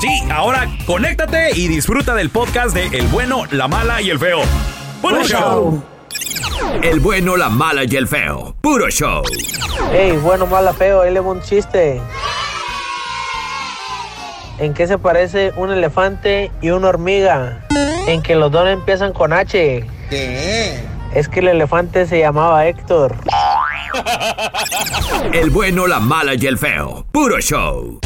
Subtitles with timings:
[0.00, 4.40] Sí, ahora conéctate y disfruta del podcast de El bueno, la mala y el feo.
[5.02, 5.82] ¡Buen Buen show!
[6.82, 8.54] El bueno, la mala y el feo.
[8.62, 9.22] Puro show.
[9.92, 12.00] Ey, bueno, mala, feo, ahí le un chiste.
[14.58, 17.66] ¿En qué se parece un elefante y una hormiga?
[18.06, 19.84] En que los dos empiezan con H.
[20.08, 20.80] ¿Qué?
[21.14, 23.16] Es que el elefante se llamaba Héctor.
[25.32, 27.04] El bueno, la mala y el feo.
[27.12, 28.00] Puro show.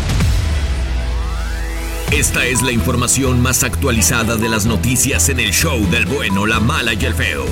[2.14, 6.60] Esta es la información más actualizada de las noticias en el show del bueno, la
[6.60, 7.44] mala y el feo.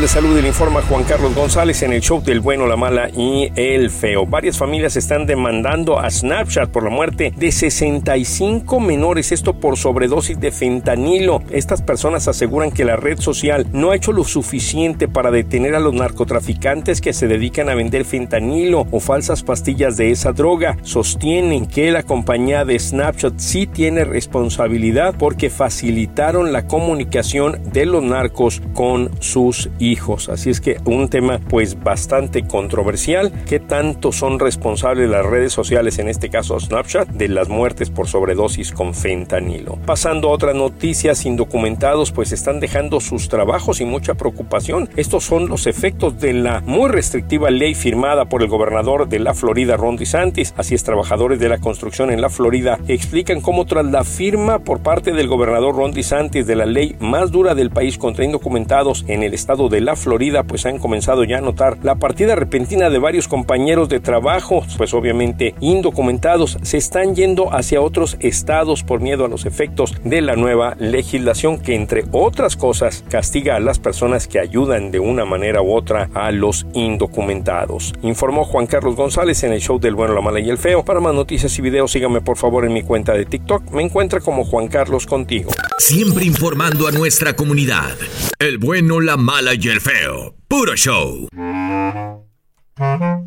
[0.00, 3.50] De salud le informa Juan Carlos González en el show del bueno, la mala y
[3.56, 4.26] el feo.
[4.26, 10.38] Varias familias están demandando a Snapchat por la muerte de 65 menores, esto por sobredosis
[10.38, 11.42] de fentanilo.
[11.50, 15.80] Estas personas aseguran que la red social no ha hecho lo suficiente para detener a
[15.80, 20.76] los narcotraficantes que se dedican a vender fentanilo o falsas pastillas de esa droga.
[20.82, 28.02] Sostienen que la compañía de Snapchat sí tiene responsabilidad porque facilitaron la comunicación de los
[28.02, 29.85] narcos con sus hijos.
[30.28, 33.32] Así es que un tema pues bastante controversial.
[33.46, 38.08] ¿Qué tanto son responsables las redes sociales, en este caso Snapchat, de las muertes por
[38.08, 39.78] sobredosis con fentanilo?
[39.86, 44.88] Pasando a otras noticias, indocumentados pues están dejando sus trabajos y mucha preocupación.
[44.96, 49.34] Estos son los efectos de la muy restrictiva ley firmada por el gobernador de la
[49.34, 50.52] Florida, Ron DeSantis.
[50.56, 54.80] Así es, trabajadores de la construcción en la Florida explican cómo tras la firma por
[54.80, 59.22] parte del gobernador Ron DeSantis de la ley más dura del país contra indocumentados en
[59.22, 62.98] el estado de la Florida, pues han comenzado ya a notar la partida repentina de
[62.98, 69.24] varios compañeros de trabajo, pues obviamente indocumentados, se están yendo hacia otros estados por miedo
[69.24, 74.28] a los efectos de la nueva legislación que entre otras cosas castiga a las personas
[74.28, 77.92] que ayudan de una manera u otra a los indocumentados.
[78.02, 80.84] Informó Juan Carlos González en el show del bueno, la mala y el feo.
[80.84, 83.70] Para más noticias y videos sígame por favor en mi cuenta de TikTok.
[83.72, 85.50] Me encuentra como Juan Carlos contigo.
[85.78, 87.96] Siempre informando a nuestra comunidad.
[88.38, 90.34] El bueno, la mala y el feo.
[90.48, 91.28] Puro show.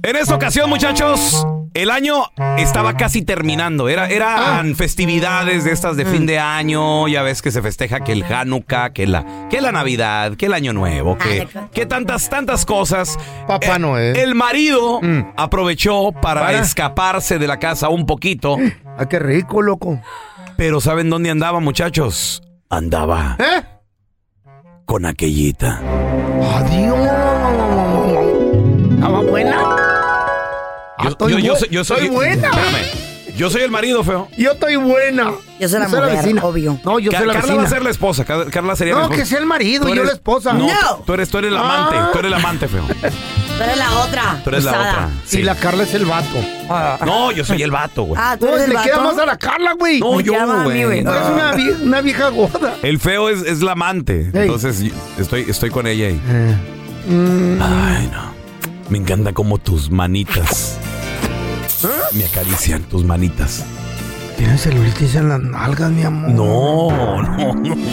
[0.03, 1.45] En esta ocasión, muchachos,
[1.75, 2.23] El año
[2.57, 3.89] estaba casi terminando.
[3.89, 7.07] Era, eran festividades de estas de fin de año.
[7.07, 10.53] Ya ves que se festeja que el Hanukkah, que la, que la Navidad, que el
[10.53, 13.17] Año Nuevo, que, que tantas, tantas cosas.
[13.47, 14.17] Papá Eh, Noel.
[14.17, 15.33] El marido Mm.
[15.37, 16.59] aprovechó para, Para.
[16.59, 18.57] escaparse de la casa un poquito.
[18.97, 20.01] Ah, qué rico, loco.
[20.57, 22.41] Pero ¿saben dónde andaba, muchachos?
[22.69, 23.63] Andaba ¿Eh?
[24.89, 25.79] Con aquellita.
[26.57, 26.97] Adiós.
[28.95, 29.57] ¿Estaba buena?
[29.61, 32.47] Ah, Yo, estoy yo- soy, yo soy- estoy buena.
[32.49, 33.08] Espérame.
[33.39, 34.27] Yo soy el marido, feo.
[34.37, 35.31] Yo estoy buena.
[35.61, 36.43] Yo soy la mujer, vecina.
[36.43, 36.77] obvio.
[36.83, 37.61] No, yo Ca- soy la Carla vecina.
[37.61, 38.25] va a ser la esposa.
[38.25, 39.21] Ca- Carla sería la No, esposa.
[39.21, 40.51] que sea el marido, Tú yo la esposa.
[40.51, 40.97] No, No.
[41.05, 41.95] tú- eres, tú eres el amante.
[41.97, 42.09] Ah.
[42.11, 42.83] Tú eres el amante, feo.
[42.85, 44.41] Tú eres la otra.
[44.43, 45.09] Tú eres la otra.
[45.25, 45.41] Y Sí.
[45.43, 46.37] la Carla es el vato.
[47.05, 48.21] No, yo soy el vato, güey.
[48.21, 49.09] Ah, tú No, eres el le queda vato?
[49.09, 50.01] más a la Carla, güey.
[50.01, 51.01] No, me yo, llama a mí, güey.
[51.01, 52.75] No, es una, vie- una vieja gorda.
[52.81, 54.31] El feo es, es la amante.
[54.33, 54.83] Entonces
[55.17, 56.21] estoy, estoy con ella ahí.
[57.07, 58.33] Mm, Ay, no.
[58.89, 60.77] Me encanta como tus manitas
[62.13, 63.63] me acarician, tus manitas.
[64.37, 66.29] Tienes celulitis en las nalgas, mi amor.
[66.31, 67.75] No, no, no.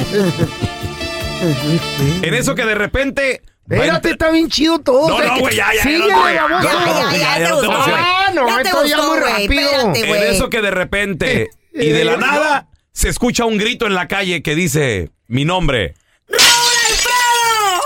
[2.23, 3.43] En eso que de repente.
[3.69, 5.09] Espérate, está bien chido todo.
[5.09, 7.11] No, o sea, no, güey, ya, ya, Síguele, ya, no te- baboso.
[7.12, 7.73] ya, ya, ya, no.
[7.73, 9.71] Ah, no, Ya te esto ya muy rápido.
[9.93, 13.94] espérate, En eso que de repente y de la nada se escucha un grito en
[13.94, 15.94] la calle que dice mi nombre.
[16.29, 16.41] ¡Raúl
[16.89, 17.82] Alfredo!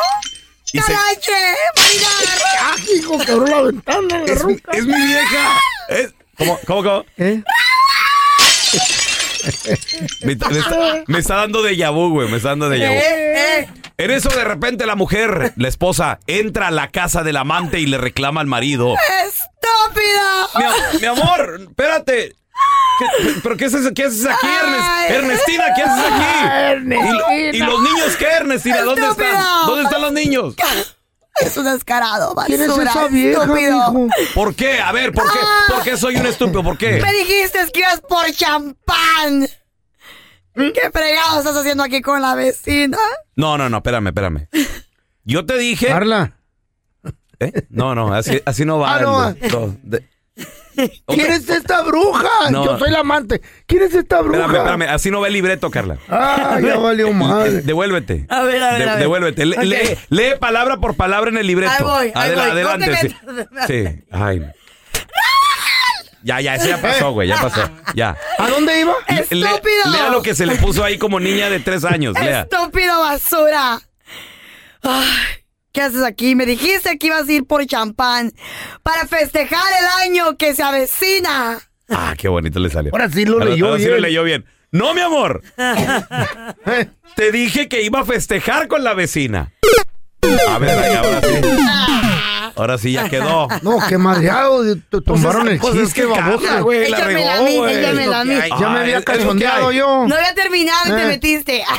[0.86, 1.32] ¡Carache!
[1.76, 2.08] ¡Marina!
[2.96, 4.72] Hijo, que abrió la ventana, la Es, ruca.
[4.72, 5.60] es mi vieja.
[5.88, 7.04] Es- ¿Cómo, cómo, cómo?
[7.18, 7.42] ¿Eh?
[10.22, 12.28] Me, me está, me está dando de vu, güey.
[12.30, 12.84] Me está dando de vu.
[12.84, 13.68] Eh, eh.
[13.96, 17.86] En eso de repente la mujer, la esposa, entra a la casa del amante y
[17.86, 18.94] le reclama al marido.
[19.26, 20.48] ¡Estúpido!
[20.94, 22.36] Mi, mi amor, espérate.
[22.98, 25.10] ¿Qué- ¿Pero qué haces, qué haces aquí, Ernest?
[25.10, 27.52] Ernestina, ¿qué haces aquí?
[27.52, 28.82] ¿Y, y los niños qué, Ernestina?
[28.82, 29.42] ¿Dónde están?
[29.66, 30.54] ¿Dónde están los niños?
[31.40, 32.46] Es un descarado, basura.
[32.46, 33.92] ¿Quién es esa vieja, estúpido.
[33.92, 34.08] mijo?
[34.34, 34.80] ¿Por qué?
[34.80, 35.38] A ver, ¿por qué?
[35.68, 36.62] ¿Por qué soy un estúpido?
[36.62, 37.00] ¿Por qué?
[37.00, 39.48] Me dijiste que ibas por champán.
[40.54, 42.98] ¿Qué fregado estás haciendo aquí con la vecina?
[43.36, 44.48] No, no, no, espérame, espérame.
[45.24, 45.86] Yo te dije.
[45.86, 46.36] Carla,
[47.38, 47.66] ¿Eh?
[47.70, 48.96] No, no, así, así no va.
[48.96, 49.28] Ah, no.
[49.30, 50.06] el- no, de-
[51.06, 52.28] ¿quién es esta bruja?
[52.50, 52.64] No.
[52.64, 53.40] Yo soy la amante.
[53.66, 54.40] ¿Quién es esta bruja?
[54.46, 55.98] Espérame, espérame, así no va el libreto, Carla.
[56.08, 57.62] Ah, ya valió madre.
[57.62, 58.26] Devuélvete.
[58.28, 59.00] A ver, a ver, De- a ver.
[59.00, 59.46] Devuélvete.
[59.46, 61.72] Lee, lee palabra por palabra en el libreto.
[61.72, 62.50] Ahí voy, ahí Adela- voy.
[62.52, 62.98] Adelante.
[63.08, 63.16] Sí.
[63.66, 64.04] Sí.
[64.10, 64.42] Ay.
[66.22, 67.62] Ya, ya, eso ya pasó, güey, ya pasó.
[67.94, 68.14] Ya.
[68.38, 68.92] ¿A dónde iba?
[69.08, 69.90] Le- le- ¡Estúpido!
[69.90, 72.14] lea lo que se le puso ahí como niña de tres años.
[72.20, 72.42] Lea.
[72.42, 73.80] ¡Estúpido basura!
[74.82, 75.08] Ay,
[75.80, 76.34] ¿Qué haces aquí?
[76.34, 78.34] Me dijiste que ibas a ir por champán
[78.82, 81.58] para festejar el año que se avecina.
[81.88, 82.92] Ah, qué bonito le salió.
[82.92, 83.94] Ahora sí lo Ahora- leyó ahora sí bien.
[83.96, 84.44] lo leyó bien.
[84.72, 85.42] No, mi amor.
[86.66, 89.54] Eh, Te dije que iba a festejar con la vecina.
[90.50, 91.34] A ver, ay, ahora sí.
[92.56, 93.48] Ahora sí ya quedó.
[93.62, 94.62] No, qué madreado.
[94.76, 96.44] Te tumbaron el Pues es chiste, que baboso.
[96.44, 97.74] Carla, güey, la regó, a mí, güey.
[97.78, 98.34] échamela a mí.
[98.34, 99.78] Ya me Ah, había calzoneado hay.
[99.78, 100.06] yo.
[100.06, 101.06] No había terminado y te Eh.
[101.06, 101.64] metiste.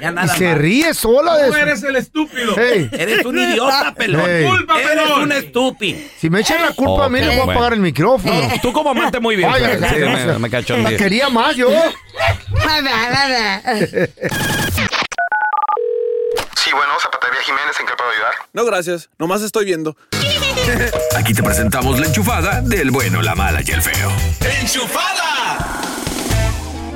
[0.00, 0.58] Ya Y nada se más.
[0.58, 1.62] ríe sola de Tú eso.
[1.62, 2.56] eres el estúpido.
[2.58, 4.28] Eres un idiota, pelón.
[4.30, 4.46] Ey.
[4.46, 5.98] Culpa, eres un estúpido.
[6.18, 8.34] si me echan la culpa a mí, le voy a apagar el micrófono.
[8.62, 9.50] Tú como amante muy bien.
[9.52, 11.68] Ay, pero sí, me, me cachó La quería más yo.
[16.56, 18.32] Sí, bueno, Zapatería Jiménez, ¿en qué puedo ayudar?
[18.52, 19.08] No, gracias.
[19.18, 19.96] Nomás estoy viendo.
[21.16, 24.12] Aquí te presentamos la enchufada del bueno, la mala y el feo.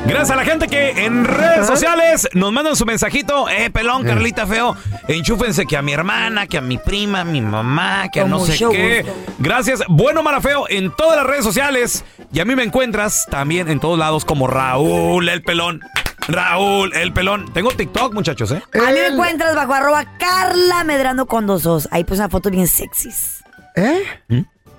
[0.07, 3.49] Gracias a la gente que en redes sociales nos mandan su mensajito.
[3.49, 4.77] Eh, pelón, Carlita, feo.
[5.09, 8.41] Enchúfense que a mi hermana, que a mi prima, a mi mamá, que a no
[8.41, 9.03] sé qué.
[9.03, 9.35] gusto.
[9.39, 9.83] Gracias.
[9.89, 12.05] Bueno, mala, feo, en todas las redes sociales.
[12.33, 15.81] Y a mí me encuentras también en todos lados como Raúl el pelón.
[16.29, 17.53] Raúl el pelón.
[17.53, 18.63] Tengo TikTok, muchachos, ¿eh?
[18.75, 21.89] A mí me encuentras bajo arroba Carla Medrano con dos os.
[21.91, 23.43] Ahí puse una foto bien sexys.
[23.77, 24.03] ¿Eh?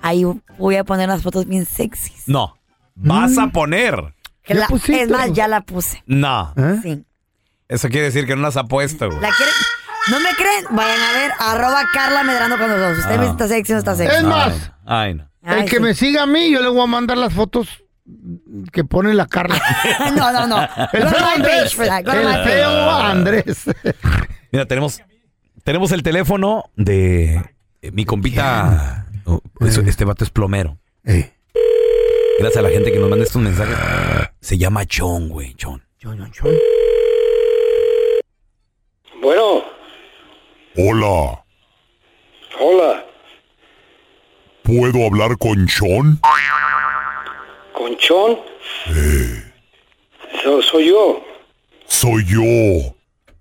[0.02, 0.24] Ahí
[0.58, 2.24] voy a poner unas fotos bien sexys.
[2.28, 2.56] No.
[2.94, 4.14] Vas a poner.
[4.44, 6.02] Que ¿Ya la- es más, ya la puse.
[6.06, 6.52] No.
[6.56, 6.76] ¿Eh?
[6.82, 7.04] Sí.
[7.68, 9.20] Eso quiere decir que no las ha puesto, güey.
[9.20, 9.54] ¿La quieren?
[10.10, 10.64] ¿No me creen?
[10.76, 12.98] Vayan a ver, arroba Carla Medrano con dos os.
[12.98, 13.30] Usted me Ah.
[13.30, 14.16] está sexy o no está sexy.
[14.16, 15.30] Es más, Ay, no.
[15.42, 15.82] el Ay, que sí.
[15.82, 17.68] me siga a mí, yo le voy a mandar las fotos
[18.70, 19.58] que pone la Carla.
[20.14, 20.62] no, no, no.
[20.92, 21.78] El feo Andrés.
[21.78, 23.64] El feo Andrés.
[24.52, 25.00] Mira, tenemos,
[25.64, 27.36] tenemos el teléfono de
[27.80, 29.06] eh, mi compita.
[29.24, 30.76] Oh, eso- este vato es plomero.
[31.02, 31.32] Ey,
[32.44, 33.74] Gracias a la gente que nos manda estos mensajes.
[34.42, 35.82] Se llama Chon, güey, Chon.
[35.98, 36.54] chon, chon, chon.
[39.22, 39.64] Bueno,
[40.76, 41.42] Hola,
[42.60, 43.02] hola,
[44.62, 46.20] ¿puedo hablar con Sean?
[47.72, 48.38] Conchón.
[50.42, 51.24] So- soy yo.
[51.86, 52.42] Soy yo,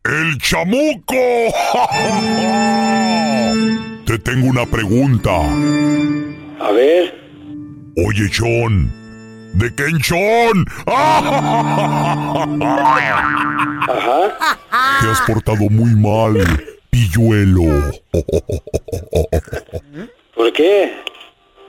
[0.06, 1.14] el chamuco.
[4.06, 5.42] Te tengo una pregunta.
[6.62, 7.23] A ver.
[7.96, 8.92] Oye, Sean.
[9.54, 10.66] ¿De quién, Sean?
[13.88, 15.00] Ajá.
[15.02, 16.36] Te has portado muy mal,
[16.90, 17.92] pilluelo.
[20.36, 20.94] ¿Por qué?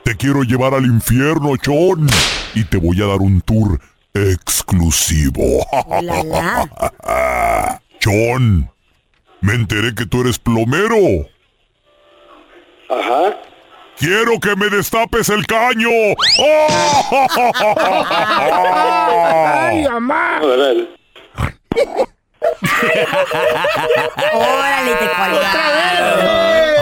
[0.04, 2.06] Te quiero llevar al infierno, Sean.
[2.54, 3.78] Y te voy a dar un tour
[4.14, 5.42] exclusivo.
[8.00, 8.70] Sean,
[9.42, 10.96] me enteré que tú eres plomero.
[12.88, 13.36] Ajá.
[13.98, 15.88] Quiero que me destapes el caño.
[19.36, 20.40] ¡Ay, mamá!
[20.42, 20.88] Órale.
[24.34, 25.06] Órale, te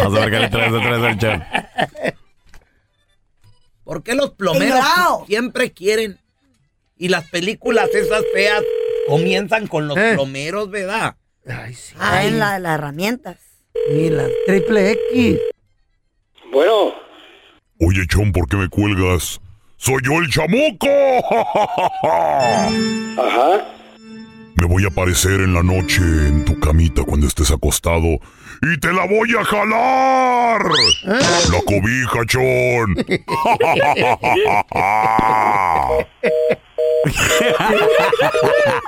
[0.02, 1.46] Vamos a ver qué le traes vez al Sean.
[3.84, 4.80] ¿Por qué los plomeros
[5.26, 6.18] siempre quieren?
[6.96, 8.62] Y las películas esas feas
[9.08, 10.12] comienzan con los Eh.
[10.14, 11.16] plomeros, ¿verdad?
[11.46, 11.94] Ay, sí.
[11.98, 13.36] Ah, en la- las herramientas.
[13.90, 15.38] Y la triple X.
[16.52, 16.92] Bueno.
[17.80, 19.40] Oye, Sean, ¿por qué me cuelgas?
[19.78, 20.86] ¡Soy yo el chamuco!
[23.18, 23.64] Ajá.
[24.56, 28.18] Me voy a aparecer en la noche en tu camita cuando estés acostado
[28.60, 30.62] y te la voy a jalar.
[31.04, 32.94] La cobija, Chon.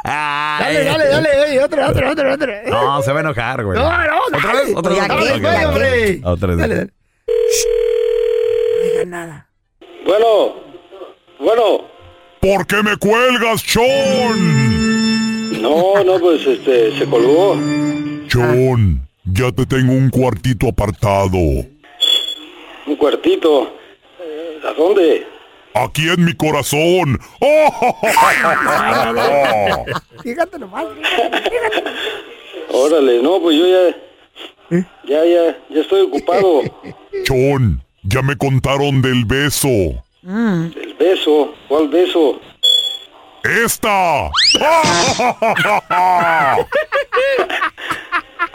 [0.04, 1.28] Dale, dale, dale.
[1.52, 2.62] ey, otra, otra, otra, otra.
[2.68, 3.78] No, se va a enojar, güey.
[3.78, 4.72] No, no, ¿Otra vez?
[4.74, 5.00] ¿Otra vez?
[5.00, 5.14] Ya que,
[5.66, 5.74] Ok.
[5.74, 6.22] güey,
[7.26, 7.66] Otra vez.
[8.96, 9.44] Dale, dale.
[10.04, 10.54] Bueno.
[11.38, 11.88] Bueno.
[12.40, 15.62] ¿Por qué me cuelgas, Chon?
[15.62, 17.56] No, no, pues este, se colgó.
[18.28, 21.38] Chon, ya te tengo un cuartito apartado.
[22.86, 23.72] Un cuartito.
[24.66, 25.26] ¿A dónde?
[25.74, 27.18] Aquí en mi corazón.
[30.22, 30.86] Fíjate nomás.
[32.70, 33.94] Órale, no, pues yo ya.
[34.70, 36.62] Ya, ya, ya estoy ocupado.
[37.24, 39.68] Chon, ya me contaron del beso.
[40.26, 41.54] El beso.
[41.68, 42.40] ¿Cuál beso?
[43.44, 44.30] ¡Esta!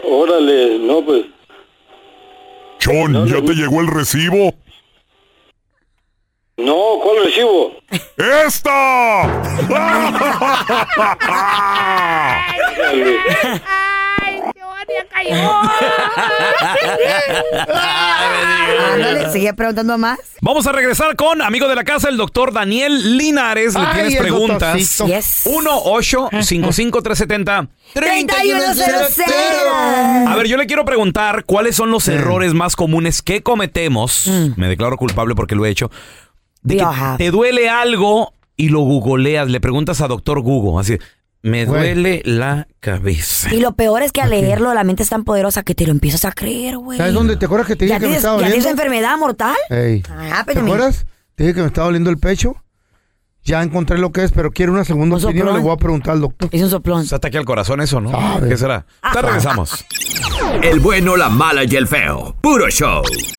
[0.03, 1.25] Órale, no, pues.
[2.79, 4.55] Chon, ¿ya te llegó el recibo?
[6.57, 7.73] No, ¿cuál recibo?
[8.17, 9.29] ¡Esta!
[18.93, 20.19] Ándale, sigue preguntando más.
[20.41, 23.73] Vamos a regresar con amigo de la casa, el doctor Daniel Linares.
[23.73, 24.97] Le Ay, tienes el preguntas.
[25.05, 25.43] Yes.
[25.45, 27.67] 1-855-370.
[27.93, 30.27] 3100.
[30.27, 34.27] A ver, yo le quiero preguntar cuáles son los errores más comunes que cometemos.
[34.27, 34.49] Mm.
[34.55, 35.91] Me declaro culpable porque lo he hecho.
[36.61, 36.85] De que
[37.17, 40.97] te duele algo y lo googleas, le preguntas a doctor Google, así,
[41.41, 41.79] me Güey.
[41.93, 43.53] duele la cabeza.
[43.53, 45.91] Y lo peor es que al leerlo la mente es tan poderosa que te lo
[45.91, 46.97] empiezas a creer, güey.
[46.97, 47.37] ¿Sabes dónde?
[47.37, 48.81] ¿Te acuerdas que te dije ¿Ya que me tienes, estaba ¿Ya tienes doliendo?
[48.83, 49.55] enfermedad mortal?
[49.69, 50.03] Ey.
[50.09, 51.05] Ah, ¿Te acuerdas?
[51.35, 52.55] Te dije que me estaba doliendo el pecho.
[53.41, 55.47] Ya encontré lo que es, pero quiero una segunda Un opinión.
[55.47, 55.61] soplón.
[55.61, 56.49] Le voy a preguntar al doctor.
[56.51, 57.03] Es un soplón.
[57.03, 58.11] Es ataque al corazón eso, ¿no?
[58.47, 58.85] ¿Qué será?
[59.13, 59.85] Ya regresamos.
[60.61, 62.35] El bueno, la mala y el feo.
[62.41, 63.01] Puro show.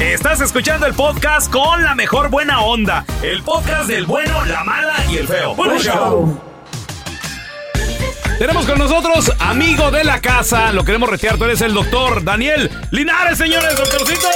[0.00, 3.04] Estás escuchando el podcast con la mejor buena onda.
[3.22, 5.54] El podcast del bueno, la mala y el feo.
[5.54, 6.40] Bueno, show.
[8.38, 12.70] Tenemos con nosotros, amigo de la casa, lo queremos retear, tú eres el doctor Daniel
[12.90, 14.26] Linares, señores, doctorcito.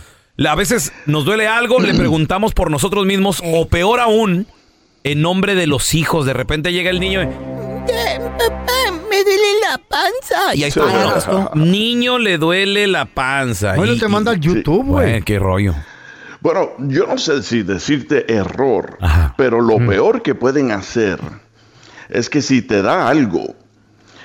[0.47, 4.47] A veces nos duele algo, le preguntamos por nosotros mismos, o peor aún,
[5.05, 6.27] en nombre de los hijos.
[6.27, 7.29] De repente llega el niño y,
[7.87, 10.55] Papá, me duele la panza.
[10.55, 11.51] y ahí está.
[11.55, 13.75] Niño le duele la panza.
[13.75, 15.23] Bueno, Y- te manda al YouTube, güey.
[15.23, 15.75] Qué rollo.
[16.41, 18.99] Bueno, yo no sé si decirte error,
[19.37, 21.19] pero lo peor que pueden hacer
[22.09, 23.55] es que si te da algo,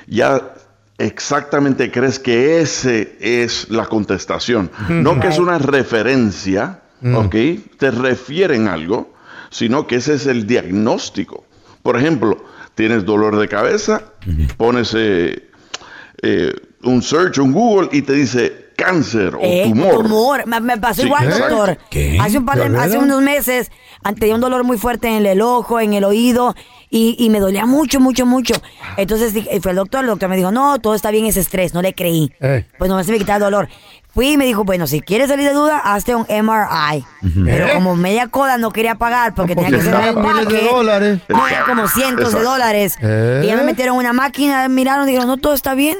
[0.08, 0.54] ya
[0.98, 4.72] exactamente crees que ese es la contestación.
[4.88, 7.36] No que es una referencia, ¿ok?
[7.78, 9.14] Te refieren algo,
[9.50, 11.44] sino que ese es el diagnóstico.
[11.84, 12.44] Por ejemplo,
[12.76, 14.04] tienes dolor de cabeza,
[14.58, 15.50] pones eh,
[16.22, 16.54] eh,
[16.84, 19.94] un search en Google y te dice cáncer o Eh, tumor.
[20.04, 20.48] tumor.
[20.48, 21.08] Me, me pasó Sí.
[21.08, 21.78] igual, doctor.
[21.90, 22.18] ¿Qué?
[22.22, 23.72] Hace, un par de, ¿De hace unos meses
[24.20, 26.54] tenía un dolor muy fuerte en el ojo, en el oído,
[26.92, 28.54] y, y me dolía mucho, mucho, mucho.
[28.98, 31.74] Entonces dije- fue el doctor, el doctor me dijo, no, todo está bien, es estrés,
[31.74, 32.32] no le creí.
[32.40, 32.66] Eh.
[32.78, 33.68] Pues no se me quitaba el dolor.
[34.14, 37.04] Fui y me dijo, bueno, si quieres salir de duda, hazte un MRI.
[37.44, 37.72] Pero ¿Eh?
[37.74, 41.20] como media coda no quería pagar porque tenía que estaban miles de dólares.
[41.28, 42.96] no, era como cientos de dólares.
[43.02, 43.42] ¿Eh?
[43.44, 45.98] Y ya me metieron en una máquina, miraron, dijeron, no, todo está bien.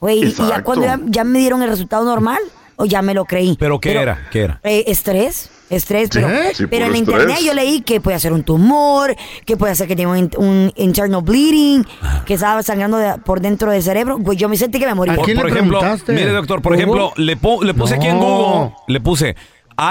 [0.00, 2.38] Güey, y ya cuando ya, ya me dieron el resultado normal,
[2.76, 3.56] o ya me lo creí.
[3.58, 4.28] ¿Pero qué era?
[4.30, 4.60] ¿Qué era?
[4.64, 8.42] Eh, estrés, estrés, pero, Sí, pero en la internet yo leí que puede ser un
[8.42, 9.14] tumor,
[9.44, 11.84] que puede ser que tenga un, un internal bleeding,
[12.24, 14.18] que estaba sangrando de- por dentro del cerebro.
[14.18, 15.10] Pues yo me sentí que me morí.
[15.14, 18.22] Por, por ejemplo, mire doctor, por ejemplo, le, po- le puse aquí en No.
[18.24, 19.36] Google, le puse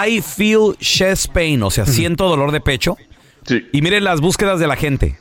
[0.07, 2.97] I feel chest pain, o sea, siento dolor de pecho.
[3.71, 5.17] Y mire las búsquedas de la gente.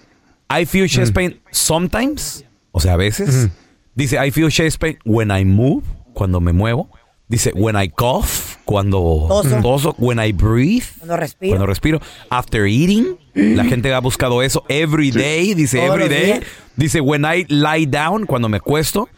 [0.50, 3.48] I feel chest pain sometimes, o sea, a veces.
[3.98, 5.82] Dice I feel chest pain when I move,
[6.14, 6.88] cuando me muevo.
[7.28, 9.60] Dice when I cough, cuando Toso.
[9.60, 9.94] toso.
[9.98, 11.50] When I breathe, Cuando respiro.
[11.50, 12.00] cuando respiro.
[12.30, 14.62] After eating, la gente ha buscado eso.
[14.68, 16.24] Every day, dice Todos every day.
[16.26, 16.44] días.
[16.76, 19.08] Dice when I lie down, cuando me cuesto.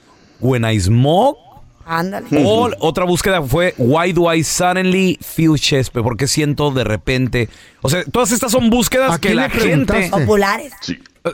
[0.41, 1.39] When I smoke.
[1.85, 2.27] Ándale.
[2.47, 6.03] O otra búsqueda fue Why do I suddenly feel chest pain?
[6.05, 7.51] ¿Por qué siento de repente?
[7.83, 10.09] O sea, todas estas son búsquedas que la gente?
[10.11, 10.73] Populares.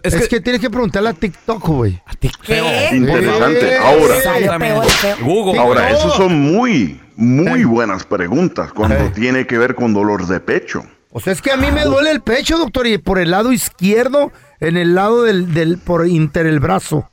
[0.02, 0.40] Es, que...
[0.40, 2.02] tienes que preguntarle a TikTok, güey.
[2.42, 2.90] ¿Qué?
[2.92, 3.76] Interesante.
[3.76, 5.16] Ahora.
[5.22, 5.60] Google.
[5.60, 10.84] Ahora, esas son muy, muy buenas preguntas cuando tiene que ver con dolor de pecho.
[11.12, 13.52] O sea, es que a mí me duele el pecho, doctor, y por el lado
[13.52, 17.08] izquierdo, en el lado del, del por inter el brazo.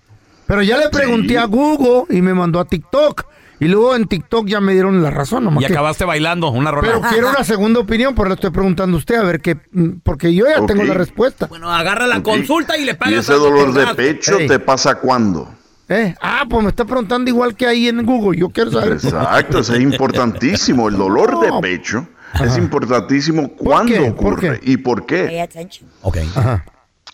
[0.47, 3.25] Pero ya le pregunté a Google y me mandó a TikTok.
[3.63, 5.43] Y luego en TikTok ya me dieron la razón.
[5.45, 6.87] Nomás Y que- acabaste bailando una rola.
[6.87, 9.55] Pero quiero una segunda opinión, por eso estoy preguntando a usted, a ver qué.
[9.71, 11.47] mm, Porque yo ya tengo la respuesta.
[11.47, 14.95] Bueno, agarra la consulta y le ¿Y pagas ese algo dolor de pecho te pasa
[14.95, 15.49] cuándo?
[15.89, 16.15] ¿Eh?
[16.21, 18.39] Ah, pues me está preguntando igual que ahí en Google.
[18.39, 18.93] Yo quiero saber.
[18.93, 20.87] Exacto, eso es importantísimo.
[20.89, 22.07] El dolor de pecho
[22.43, 25.41] es importantísimo cuándo ocurre y por Pay qué.
[25.41, 25.89] attention.
[26.01, 26.17] Ok.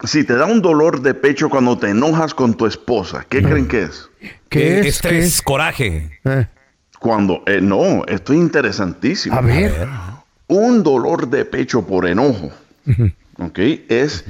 [0.03, 3.67] Si te da un dolor de pecho cuando te enojas con tu esposa, ¿qué creen
[3.67, 4.09] que es?
[4.47, 4.85] ¿Qué es?
[4.85, 5.41] Estrés, ¿Qué es?
[5.41, 6.19] coraje.
[6.23, 6.47] Eh.
[6.99, 9.35] Cuando, eh, no, esto es interesantísimo.
[9.35, 9.87] A ver.
[10.47, 12.49] Un dolor de pecho por enojo,
[13.37, 13.59] ¿ok?
[13.89, 14.25] Es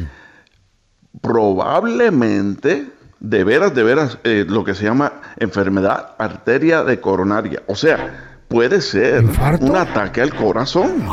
[1.21, 2.88] probablemente,
[3.19, 7.63] de veras, de veras, eh, lo que se llama enfermedad arteria de coronaria.
[7.67, 9.24] O sea, puede ser
[9.62, 11.06] un ataque al corazón.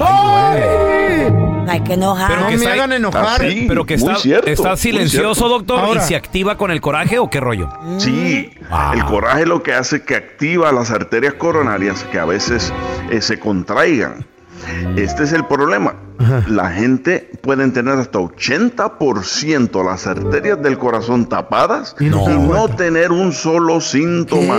[1.69, 2.29] Hay que enojar.
[2.29, 6.57] Pero que está- Así, pero que está, cierto, está silencioso, doctor, Ahora- y se activa
[6.57, 7.69] con el coraje o qué rollo.
[7.99, 8.93] Sí, Ah.
[8.95, 12.73] el coraje lo que hace es que activa las arterias coronarias que a veces
[13.11, 14.25] eh, se contraigan.
[14.97, 15.95] Este es el problema.
[16.49, 23.33] La gente puede tener hasta 80% las arterias del corazón tapadas y no, tener un
[23.33, 24.57] solo síntoma.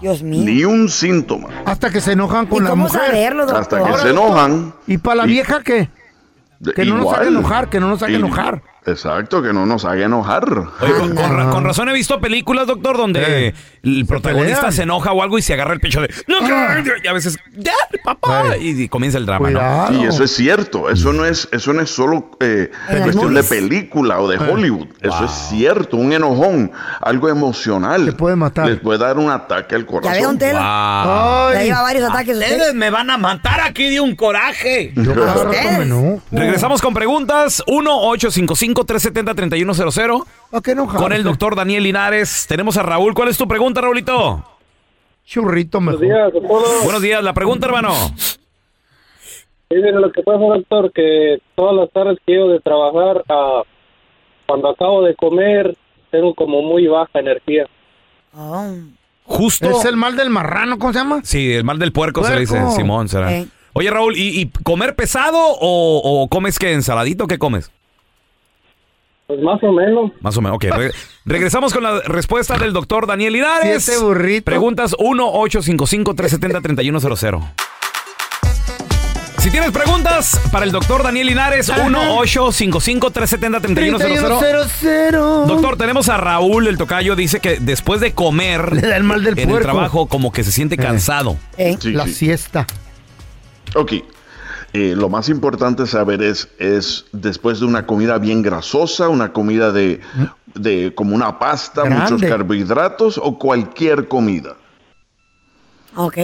[0.00, 0.42] Dios mío.
[0.44, 1.48] Ni un síntoma.
[1.66, 3.00] Hasta que se enojan con ¿Y la cómo mujer.
[3.06, 3.42] saberlo?
[3.56, 4.74] Hasta que Ahora, se enojan.
[4.86, 5.90] ¿Y para la Y- vieja qué?
[6.74, 8.62] Que no nos haga enojar, que no nos haga Y- enojar.
[8.86, 10.44] Exacto, que no nos haga enojar.
[10.80, 15.12] Oye, con, con con razón he visto películas, doctor, donde Eh, el protagonista se enoja
[15.12, 16.36] o algo y se agarra el pecho de no,
[17.02, 17.72] y a veces ya,
[18.04, 19.88] papá, y, y comienza el drama, ¿no?
[19.88, 20.90] Sí, eso es cierto.
[20.90, 22.70] Eso no es, eso no es solo eh,
[23.02, 24.50] cuestión de película o de Eh.
[24.50, 24.88] Hollywood.
[25.00, 25.24] Eso Wow.
[25.24, 25.96] es cierto.
[25.96, 28.04] Un enojón, algo emocional.
[28.06, 28.66] Les puede matar.
[28.66, 30.12] Les puede dar un ataque al corazón.
[30.12, 31.50] Ya ve, don Tela.
[31.54, 32.36] Ya lleva varios ataques.
[32.36, 32.50] usted.
[32.52, 34.92] Ustedes me van a matar aquí de un coraje.
[36.30, 37.62] Regresamos con preguntas
[38.74, 42.46] 1-855-370-3100 con el doctor Daniel Linares.
[42.48, 43.14] Tenemos a Raúl.
[43.14, 44.44] ¿Cuál es tu pregunta, Raulito?
[45.24, 46.04] Churrito mejor.
[46.82, 47.22] Buenos días.
[47.22, 47.94] La pregunta, hermano.
[49.70, 53.24] Miren, lo que pasa, doctor, que todas las tardes que llego de trabajar,
[54.46, 55.76] cuando acabo de comer,
[56.10, 57.66] tengo como muy baja energía.
[59.24, 59.70] Justo.
[59.70, 61.20] Es el mal del marrano, ¿cómo se llama?
[61.24, 62.72] Sí, el mal del puerco, se le dice, Puerco.
[62.72, 63.34] Simón, será.
[63.34, 63.46] Eh.
[63.72, 67.26] Oye, Raúl, ¿y, y comer pesado o, o comes qué, ensaladito?
[67.26, 67.72] ¿Qué comes?
[69.26, 70.12] Pues más o menos.
[70.20, 70.64] Más o menos, ok.
[70.64, 70.92] Re-
[71.24, 73.82] regresamos con la respuesta del doctor Daniel Linares.
[73.84, 74.44] Siete burritos.
[74.44, 77.40] Preguntas 1-855-370-3100.
[79.38, 84.38] Si tienes preguntas para el doctor Daniel Linares, 1-855-370-3100.
[84.38, 85.12] 3100.
[85.46, 89.22] Doctor, tenemos a Raúl, el tocayo, dice que después de comer Le da el mal
[89.22, 89.64] del en el puerco.
[89.70, 91.36] trabajo como que se siente cansado.
[91.78, 92.14] Sí, La sí.
[92.14, 92.66] siesta.
[93.74, 93.92] Ok.
[94.76, 99.70] Eh, lo más importante saber es, es después de una comida bien grasosa, una comida
[99.70, 100.00] de,
[100.54, 102.12] de como una pasta, Grande.
[102.12, 104.56] muchos carbohidratos o cualquier comida.
[105.94, 106.18] Ok.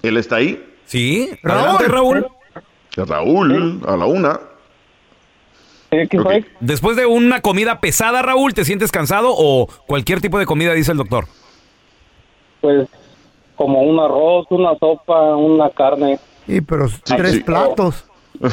[0.00, 0.64] ¿Él está ahí?
[0.86, 1.28] Sí.
[1.42, 2.26] Adelante, Raúl.
[2.96, 4.40] Raúl, a la una.
[5.92, 6.44] Ok.
[6.60, 10.92] Después de una comida pesada, Raúl, ¿te sientes cansado o cualquier tipo de comida, dice
[10.92, 11.26] el doctor?
[12.62, 12.88] Pues
[13.56, 16.18] como un arroz, una sopa, una carne.
[16.46, 17.40] Sí, pero tres sí.
[17.40, 18.04] platos.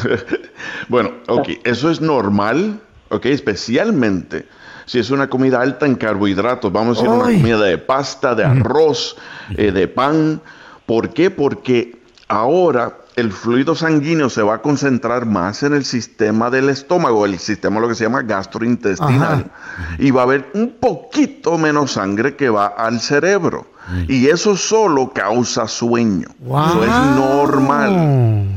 [0.89, 4.45] bueno, ok, eso es normal, ok, especialmente
[4.85, 6.71] si es una comida alta en carbohidratos.
[6.71, 9.15] Vamos a decir una comida de pasta, de arroz,
[9.55, 10.41] eh, de pan.
[10.85, 11.31] ¿Por qué?
[11.31, 17.25] Porque ahora el fluido sanguíneo se va a concentrar más en el sistema del estómago,
[17.25, 19.51] el sistema lo que se llama gastrointestinal.
[19.99, 23.67] Y va a haber un poquito menos sangre que va al cerebro.
[24.07, 26.27] Y eso solo causa sueño.
[26.45, 28.47] Eso es normal.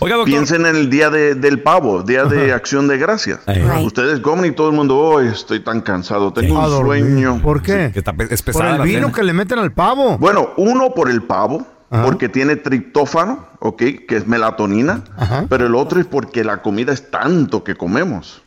[0.00, 0.16] Oiga.
[0.24, 3.38] Piensen en el día de- del pavo, día de acción de gracias.
[3.46, 3.86] Right.
[3.86, 7.40] Ustedes comen y todo el mundo, hoy estoy tan cansado, tengo un sueño.
[7.40, 7.90] ¿Por qué?
[7.92, 9.12] Que está pe- es Por el la vino cena.
[9.14, 10.18] que le meten al pavo.
[10.18, 13.82] Bueno, uno por el pavo, porque tiene triptófano, ¿ok?
[14.08, 15.04] Que es melatonina.
[15.48, 18.42] Pero el otro es porque la comida es tanto que comemos.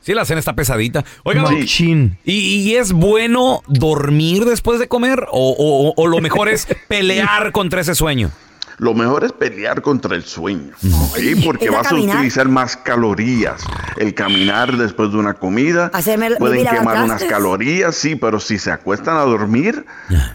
[0.00, 1.02] Sí, la cena está pesadita.
[1.22, 2.10] Oiga, Sí.
[2.24, 5.26] ¿y, y es bueno dormir después de comer?
[5.30, 8.30] ¿O, o- o lo mejor es pelear contra ese sueño?
[8.78, 11.18] Lo mejor es pelear contra el sueño, ¿ok?
[11.44, 13.62] Porque ¿Ir a vas a utilizar más calorías.
[13.96, 18.58] El caminar después de una comida Hacerme el- pueden quemar unas calorías, sí, pero si
[18.58, 19.84] se acuestan a dormir,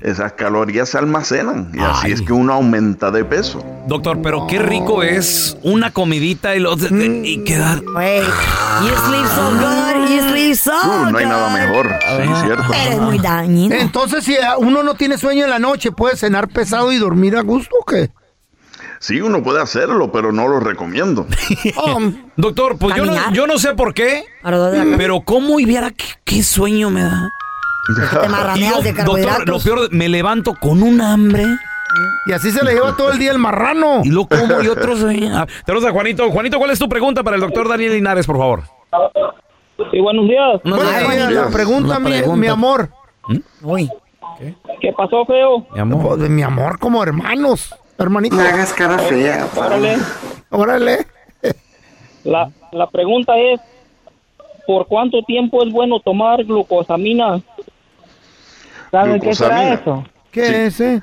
[0.02, 2.12] esas calorías se almacenan y así Ay.
[2.14, 3.64] es que uno aumenta de peso.
[3.88, 7.82] Doctor, pero qué rico es una comidita y, lo, y quedar...
[7.96, 12.74] Wey, you sleep so good, you sleep so Uh, no hay nada mejor, sí, cierto.
[12.74, 13.76] Eres muy dañino.
[13.76, 17.42] Entonces, si uno no tiene sueño en la noche, ¿puede cenar pesado y dormir a
[17.42, 18.10] gusto o qué?
[19.00, 21.26] Sí, uno puede hacerlo, pero no lo recomiendo.
[22.36, 26.06] Doctor, pues yo no, yo no sé por qué, la pero cómo y viera qué,
[26.26, 27.32] qué sueño me da.
[28.22, 31.46] Te marraneas de Doctor, lo peor, me levanto con un hambre.
[32.28, 34.02] Y así se le lleva todo el día el marrano.
[34.04, 35.04] Y lo como y otros...
[35.34, 36.30] ah, Tenemos a Juanito.
[36.30, 38.64] Juanito, ¿cuál es tu pregunta para el doctor Daniel Linares, por favor?
[39.92, 40.62] Sí, buenos días.
[40.64, 41.30] Buenos Buenos días.
[41.30, 41.54] días.
[41.54, 42.36] Pregunta, Una mi, pregunta.
[42.36, 42.90] mi amor.
[43.62, 43.90] Uy.
[44.82, 45.66] ¿Qué pasó, feo?
[45.74, 46.18] Mi amor.
[46.18, 47.74] Pues, mi amor, como hermanos.
[48.00, 48.36] Hermanito.
[48.36, 49.48] No hagas cara fea.
[49.56, 49.98] Órale.
[50.50, 51.08] Órale.
[52.24, 53.60] La, la pregunta es,
[54.66, 57.42] ¿por cuánto tiempo es bueno tomar glucosamina?
[58.92, 60.04] ¿Saben qué será eso?
[60.32, 60.54] ¿Qué Sí.
[60.54, 61.02] es ese?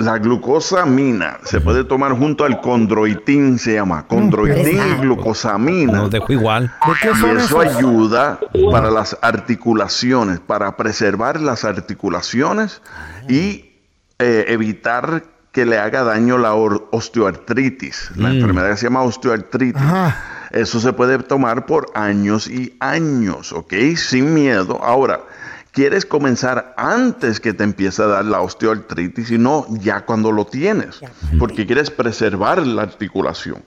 [0.00, 4.06] La, glucosamina se puede tomar junto al condroitín, se llama.
[4.08, 5.92] Condroitín y glucosamina.
[5.98, 6.72] Nos dejó igual.
[6.86, 7.76] ¿De qué Y eso esos?
[7.76, 8.40] ayuda
[8.72, 12.82] para las articulaciones, para preservar las articulaciones
[13.28, 13.66] y
[14.18, 15.22] eh, evitar
[15.54, 18.10] que le haga daño la osteoartritis.
[18.16, 19.80] La enfermedad que se llama osteoartritis.
[20.50, 23.72] Eso se puede tomar por años y años, ¿ok?
[23.96, 24.80] Sin miedo.
[24.82, 25.20] Ahora,
[25.72, 30.44] quieres comenzar antes que te empiece a dar la osteoartritis y no ya cuando lo
[30.44, 31.00] tienes,
[31.38, 33.62] porque quieres preservar la articulación.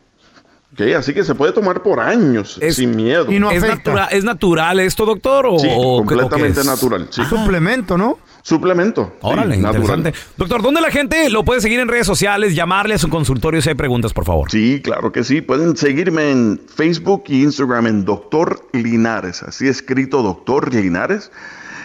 [0.73, 0.82] ¿Ok?
[0.97, 3.28] Así que se puede tomar por años, sin miedo.
[3.52, 5.45] ¿Es, natura- ¿Es natural esto, doctor?
[5.47, 6.65] O, Sí, o- o qué completamente es?
[6.65, 7.08] natural.
[7.10, 7.23] sí.
[7.26, 8.19] Suplemento, ¿no?
[8.47, 9.07] Suplemento.
[9.12, 9.99] sí, Órale, natural.
[9.99, 10.13] interesante.
[10.38, 13.67] Doctor, ¿dónde la gente lo puede seguir en redes sociales, llamarle a su consultorio si
[13.67, 14.49] hay preguntas, por favor?
[14.49, 15.41] Sí, claro que sí.
[15.41, 21.29] Pueden seguirme en Facebook y Instagram en Doctor Linares, así escrito Doctor Linares.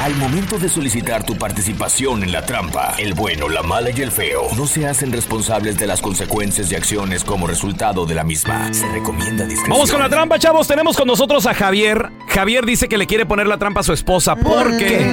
[0.00, 4.12] Al momento de solicitar tu participación en la trampa, el bueno, la mala y el
[4.12, 8.72] feo no se hacen responsables de las consecuencias y acciones como resultado de la misma.
[8.72, 9.70] Se recomienda discreción.
[9.70, 10.68] Vamos con la trampa, chavos.
[10.68, 12.10] Tenemos con nosotros a Javier.
[12.28, 15.12] Javier dice que le quiere poner la trampa a su esposa porque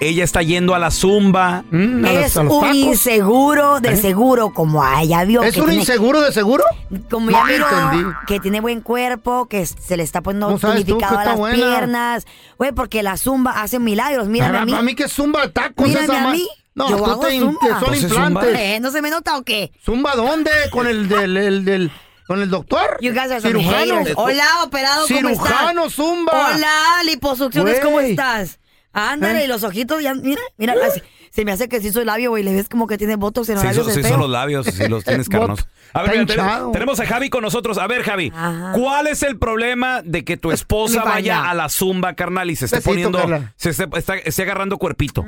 [0.00, 1.64] ella está yendo a la zumba.
[1.72, 5.42] Es un inseguro de seguro, como a ella vio.
[5.42, 6.62] ¿Es que un tiene- inseguro de seguro?
[7.10, 8.12] Como No ya miró entendí.
[8.26, 11.56] que tiene buen cuerpo, que se le está poniendo No tonificado a está las buena.
[11.56, 12.26] piernas.
[12.58, 14.25] Güey, porque la zumba hace milagros.
[14.26, 14.74] Mírame Ah, a mí.
[14.74, 16.48] a mí que zumba tacos Mírame esa a mí.
[16.74, 17.60] No, Yo tú hago te zumba.
[17.60, 18.44] son Entonces, implantes.
[18.44, 18.60] zumba.
[18.62, 19.72] Eh, ¿No se me nota o qué?
[19.84, 20.50] ¿Zumba dónde?
[20.70, 21.90] ¿Con el del, el del-
[22.26, 22.98] con el doctor?
[23.00, 24.02] You guys are ¿Cirujano?
[24.16, 25.46] Hola, operado, ¿cómo estás?
[25.48, 26.50] Cirujano, zumba.
[26.54, 28.58] Hola, liposucciones, ¿cómo estás?
[28.92, 29.44] Ándale, ¿Eh?
[29.44, 31.00] y los ojitos ya, mira, mira, así,
[31.36, 33.54] se me hace que sí soy labio, güey, le ves como que tiene botox en
[33.56, 35.68] los Se labios hizo, se el hizo los labios, si los tienes carnos.
[35.92, 37.78] A ver, mira, tenemos a Javi con nosotros.
[37.78, 38.32] A ver, Javi,
[38.74, 41.50] ¿cuál es el problema de que tu esposa mi vaya falla.
[41.50, 43.52] a la zumba, carnal, y se esté Besito, poniendo, Carla.
[43.56, 45.24] se esté, está- esté agarrando cuerpito?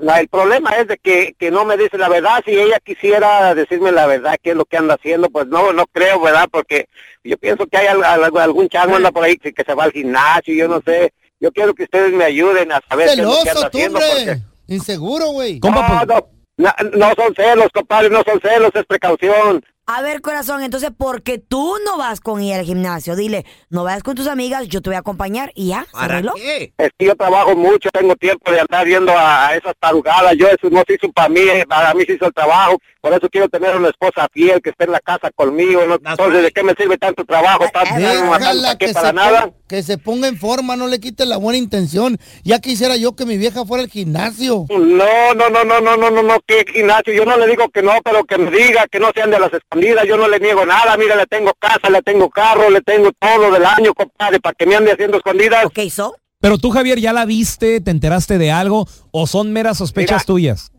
[0.00, 2.42] La- el problema es de que, que no me dice la verdad.
[2.44, 5.86] Si ella quisiera decirme la verdad, qué es lo que anda haciendo, pues no, no
[5.86, 6.48] creo, ¿verdad?
[6.50, 6.88] Porque
[7.22, 9.84] yo pienso que hay al- al- algún chango anda por ahí que, que se va
[9.84, 11.12] al gimnasio, yo no sé.
[11.40, 13.98] Yo quiero que ustedes me ayuden a saber qué es lo que anda haciendo.
[14.00, 14.38] Porque...
[14.66, 15.60] Inseguro, güey.
[15.62, 19.64] No, no, no, no son celos, compadre, no son celos, es precaución.
[19.86, 23.16] A ver, corazón, entonces, ¿por qué tú no vas con ella al gimnasio?
[23.16, 26.32] Dile, no vayas con tus amigas, yo te voy a acompañar y ya, ¿se arregló?
[26.36, 30.34] Es que yo trabajo mucho, tengo tiempo de andar viendo a, a esas tarugadas.
[30.38, 32.78] Yo eso no se hizo para mí, eh, para mí se hizo el trabajo.
[33.02, 35.82] Por eso quiero tener una esposa fiel que esté en la casa conmigo.
[35.86, 35.96] ¿no?
[35.96, 37.66] Entonces, ¿de qué me sirve tanto trabajo?
[37.70, 39.40] Tanto matando Déjala aquí que para se, nada.
[39.42, 42.16] ponga, que se ponga en forma, no le quite la buena intención.
[42.42, 44.64] Ya quisiera yo que mi vieja fuera al gimnasio.
[44.70, 47.12] No, no, no, no, no, no, no, no, que gimnasio.
[47.12, 49.52] Yo no le digo que no, pero que me diga que no sean de las
[49.74, 50.06] escondidas.
[50.06, 50.96] Yo no le niego nada.
[50.96, 54.66] Mira, le tengo casa, le tengo carro, le tengo todo del año, compadre, para que
[54.66, 55.66] me ande haciendo escondidas.
[55.66, 56.16] Ok, so.
[56.40, 57.80] Pero tú, Javier, ¿ya la viste?
[57.80, 58.86] ¿Te enteraste de algo?
[59.10, 60.24] ¿O son meras sospechas Mira.
[60.26, 60.70] tuyas?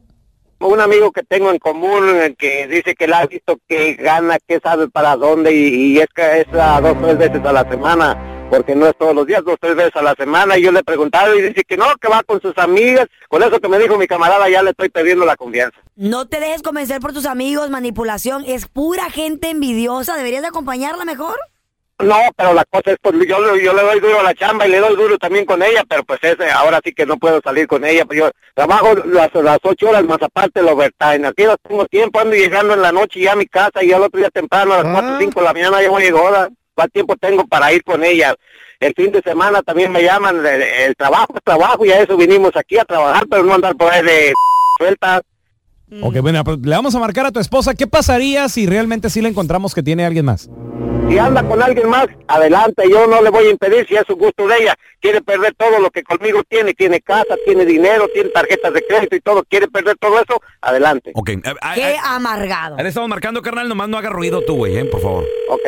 [0.59, 4.37] un amigo que tengo en común eh, que dice que la ha visto que gana,
[4.47, 7.69] que sabe para dónde y, y es que es a dos tres veces a la
[7.69, 8.17] semana,
[8.55, 10.79] porque no es todos los días, dos tres veces a la semana y yo le
[10.79, 13.77] he preguntado y dice que no, que va con sus amigas, con eso que me
[13.79, 15.77] dijo mi camarada ya le estoy perdiendo la confianza.
[15.95, 21.05] No te dejes convencer por tus amigos, manipulación, es pura gente envidiosa, deberías de acompañarla
[21.05, 21.35] mejor.
[21.97, 24.67] No, pero la cosa es, pues yo, le- yo le doy duro a la chamba
[24.67, 27.39] y le doy duro también con ella, pero pues ese, ahora sí que no puedo
[27.41, 31.43] salir con ella, pues yo trabajo las, las ocho horas más aparte el overtime, aquí
[31.45, 34.19] no tengo tiempo, ando llegando en la noche ya a mi casa y al otro
[34.19, 36.91] día temprano a las cuatro o cinco de la mañana ya voy a llegar, ¿cuál
[36.91, 38.35] tiempo tengo para ir con ella?
[38.79, 42.17] El fin de semana también me llaman, el, el trabajo es trabajo y a eso
[42.17, 44.33] vinimos aquí a trabajar, pero no andar por ahí de
[44.77, 45.21] suelta.
[46.01, 47.73] Ok, bueno, le vamos a marcar a tu esposa.
[47.75, 50.49] ¿Qué pasaría si realmente sí le encontramos que tiene alguien más?
[51.07, 54.15] Si anda con alguien más, adelante, yo no le voy a impedir si es su
[54.15, 54.75] gusto de ella.
[54.99, 59.15] Quiere perder todo lo que conmigo tiene, tiene casa, tiene dinero, tiene tarjetas de crédito
[59.15, 61.11] y todo, quiere perder todo eso, adelante.
[61.13, 61.29] Ok.
[61.29, 62.77] eh, ah, Qué ah, amargado.
[62.77, 63.69] le estamos marcando, carnal.
[63.69, 65.23] Nomás no haga ruido tú, güey, eh, por favor.
[65.49, 65.61] Ok.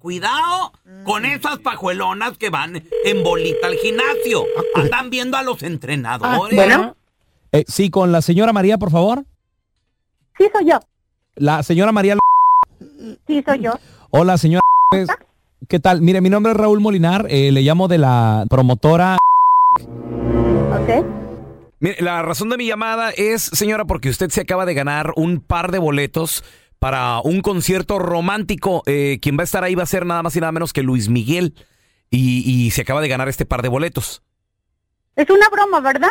[0.00, 0.72] Cuidado
[1.04, 4.44] con esas pajuelonas que van en bolita al gimnasio.
[4.74, 6.58] Andan viendo a los entrenadores.
[7.52, 9.24] Eh, sí, con la señora María, por favor.
[10.38, 10.80] Sí, soy yo.
[11.34, 12.16] La señora María.
[13.26, 13.72] Sí, soy yo.
[14.08, 14.62] Hola, señora.
[15.68, 16.00] ¿Qué tal?
[16.00, 17.26] Mire, mi nombre es Raúl Molinar.
[17.28, 19.18] eh, le llamo de la promotora.
[19.74, 21.04] Ok.
[21.80, 25.40] Mire, la razón de mi llamada es, señora, porque usted se acaba de ganar un
[25.40, 26.42] par de boletos
[26.80, 28.82] para un concierto romántico.
[28.86, 30.82] Eh, quien va a estar ahí va a ser nada más y nada menos que
[30.82, 31.54] Luis Miguel.
[32.10, 34.22] Y, y se acaba de ganar este par de boletos.
[35.14, 36.08] Es una broma, ¿verdad?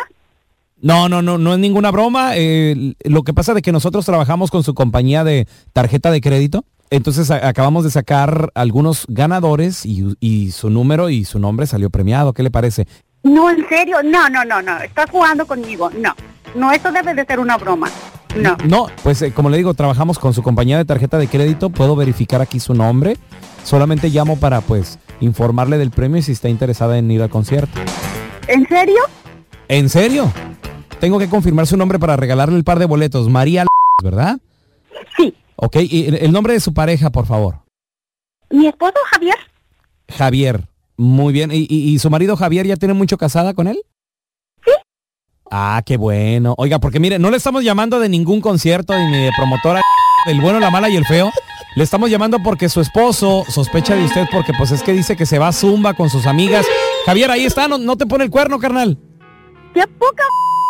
[0.80, 2.32] No, no, no, no es ninguna broma.
[2.36, 6.64] eh, lo que pasa es que nosotros trabajamos con su compañía de tarjeta de crédito.
[6.88, 11.90] Entonces a- acabamos de sacar algunos ganadores y, y su número y su nombre salió
[11.90, 12.32] premiado.
[12.32, 12.86] ¿Qué le parece?
[13.22, 13.98] No, en serio.
[14.02, 14.78] No, no, no, no.
[14.78, 15.90] Estás jugando conmigo.
[15.90, 16.14] No.
[16.54, 17.88] No, esto debe de ser una broma.
[18.36, 18.56] No.
[18.64, 21.70] No, pues eh, como le digo, trabajamos con su compañía de tarjeta de crédito.
[21.70, 23.16] Puedo verificar aquí su nombre.
[23.64, 27.78] Solamente llamo para pues informarle del premio y si está interesada en ir al concierto.
[28.48, 29.00] ¿En serio?
[29.68, 30.32] ¿En serio?
[30.98, 33.28] Tengo que confirmar su nombre para regalarle el par de boletos.
[33.28, 33.64] María,
[34.02, 34.38] ¿verdad?
[35.16, 35.34] Sí.
[35.56, 37.56] Ok, y el- el nombre de su pareja, por favor.
[38.48, 39.36] ¿Mi esposo Javier?
[40.16, 40.68] Javier.
[41.00, 41.50] Muy bien.
[41.50, 43.80] ¿Y, y- y su marido Javier ya tiene mucho casada con él?
[44.64, 44.70] Sí.
[45.50, 46.54] Ah, qué bueno.
[46.58, 49.80] Oiga, porque mire, no le estamos llamando de ningún concierto ni de promotora
[50.26, 51.30] del bueno, la mala y el feo.
[51.74, 55.24] Le estamos llamando porque su esposo sospecha de usted porque pues es que dice que
[55.24, 56.66] se va a zumba con sus amigas.
[57.06, 58.98] Javier, ahí está, no, no te pone el cuerno, carnal.
[59.72, 60.24] ¡Qué poca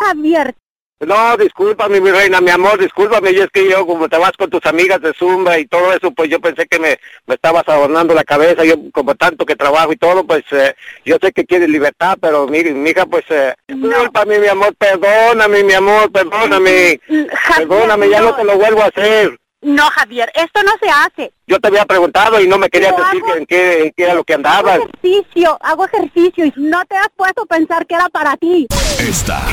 [0.07, 0.55] Javier!
[1.01, 3.33] No, discúlpame, mi reina, mi amor, discúlpame.
[3.33, 6.11] Y es que yo, como te vas con tus amigas de Zumba y todo eso,
[6.11, 8.67] pues yo pensé que me, me estabas adornando la cabeza.
[8.67, 10.75] Yo, como tanto que trabajo y todo, pues eh,
[11.07, 15.65] yo sé que quieres libertad, pero mi, mi hija, pues, eh, discúlpame, mi amor, perdóname,
[15.65, 17.01] mi amor, perdóname.
[17.57, 19.40] Perdóname, ya no te lo vuelvo a hacer.
[19.63, 21.33] No, Javier, esto no se hace.
[21.47, 24.05] Yo te había preguntado y no me querías Yo decir hago- en qué, en qué
[24.05, 24.79] era lo que Hago andabas.
[25.03, 28.67] ejercicio, hago ejercicio y no te has puesto a pensar que era para ti.
[28.99, 29.47] Esta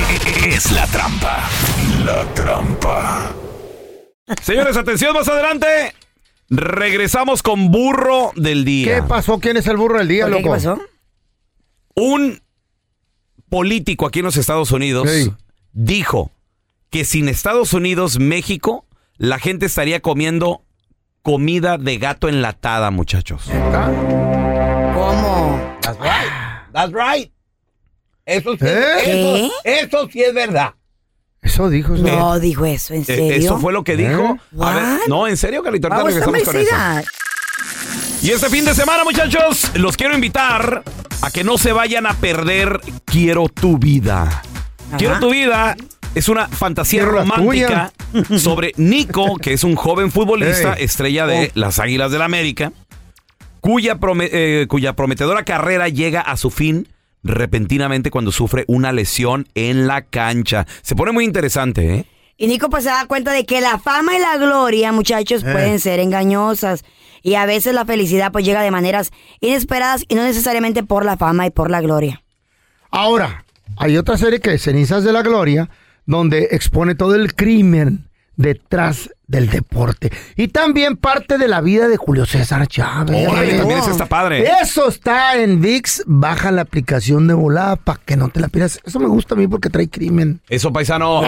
[0.48, 1.44] es la trampa.
[2.06, 3.34] La trampa.
[4.42, 5.94] Señores, atención, más adelante.
[6.50, 8.96] Regresamos con burro del día.
[8.96, 9.40] ¿Qué pasó?
[9.40, 10.44] ¿Quién es el burro del día, loco?
[10.44, 10.80] ¿Qué pasó?
[11.96, 12.42] Un
[13.50, 15.10] político aquí en los Estados Unidos
[15.74, 16.32] dijo
[16.90, 18.86] que sin Estados Unidos, México,
[19.18, 20.64] la gente estaría comiendo
[21.22, 23.44] comida de gato enlatada, muchachos.
[24.94, 25.60] ¿Cómo?
[25.82, 26.32] That's right.
[26.74, 27.32] That's right.
[28.26, 29.46] Eso sí, ¿Eh?
[29.46, 30.74] eso, eso sí es verdad.
[31.42, 31.96] Eso dijo.
[31.96, 32.04] Eso.
[32.04, 33.34] No dijo eso, ¿en Eh, serio?
[33.34, 34.36] Eso fue lo que dijo.
[34.36, 34.58] ¿Eh?
[34.62, 35.00] A ver, What?
[35.08, 36.76] no, en serio, Carlito, ahorita regresamos con eso.
[38.22, 40.84] Y este fin de semana, muchachos, los quiero invitar
[41.22, 44.42] a que no se vayan a perder Quiero tu vida.
[44.98, 45.76] Quiero tu vida
[46.18, 47.92] es una fantasía la romántica
[48.38, 50.84] sobre Nico, que es un joven futbolista, Ey.
[50.86, 51.60] estrella de Oh.
[51.60, 52.72] las Águilas del América,
[53.62, 56.88] cuya, prome- eh, cuya prometedora carrera llega a su fin
[57.24, 60.66] repentinamente cuando sufre una lesión en la cancha.
[60.82, 62.06] Se pone muy interesante, ¿eh?
[62.38, 65.52] Y Nico pues se da cuenta de que la fama y la gloria, muchachos, Eh.
[65.52, 66.84] pueden ser engañosas.
[67.24, 71.18] Y a veces la felicidad pues llega de maneras inesperadas y no necesariamente por la
[71.18, 72.22] fama y por la gloria.
[72.92, 73.44] Ahora,
[73.76, 75.70] hay otra serie que es Cenizas de la Gloria,
[76.08, 78.06] donde expone todo el crimen
[78.38, 80.12] detrás del deporte.
[80.36, 83.28] Y también parte de la vida de Julio César Chávez.
[83.28, 84.46] Órale, también ese está padre.
[84.62, 86.04] Eso está en VIX.
[86.06, 88.80] Baja la aplicación de volada para que no te la pierdas.
[88.84, 90.42] Eso me gusta a mí porque trae crimen.
[90.50, 91.22] Eso, paisano.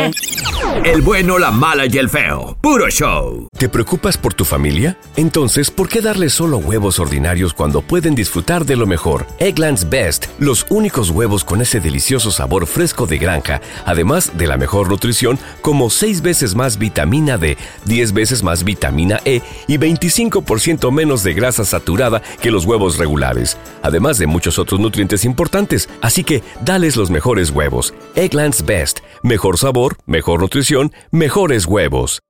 [0.84, 2.58] El bueno, la mala y el feo.
[2.62, 3.48] Puro show.
[3.58, 4.98] ¿Te preocupas por tu familia?
[5.16, 9.26] Entonces, ¿por qué darles solo huevos ordinarios cuando pueden disfrutar de lo mejor?
[9.40, 14.58] Eggland's Best, los únicos huevos con ese delicioso sabor fresco de granja, además de la
[14.58, 17.58] mejor nutrición, como 6 veces más vitamina D,
[17.90, 23.58] 10 veces más vitamina E y 25% menos de grasa saturada que los huevos regulares,
[23.82, 25.90] además de muchos otros nutrientes importantes.
[26.00, 27.94] Así que, dales los mejores huevos.
[28.16, 32.22] Eggland's Best, mejor sabor, mejor nutrición, mejores huevos.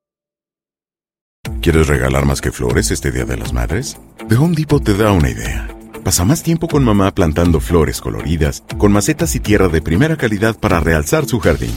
[1.62, 3.98] ¿Quieres regalar más que flores este Día de las Madres?
[4.28, 5.67] The Home Depot te da una idea.
[6.04, 10.58] Pasa más tiempo con mamá plantando flores coloridas, con macetas y tierra de primera calidad
[10.58, 11.74] para realzar su jardín.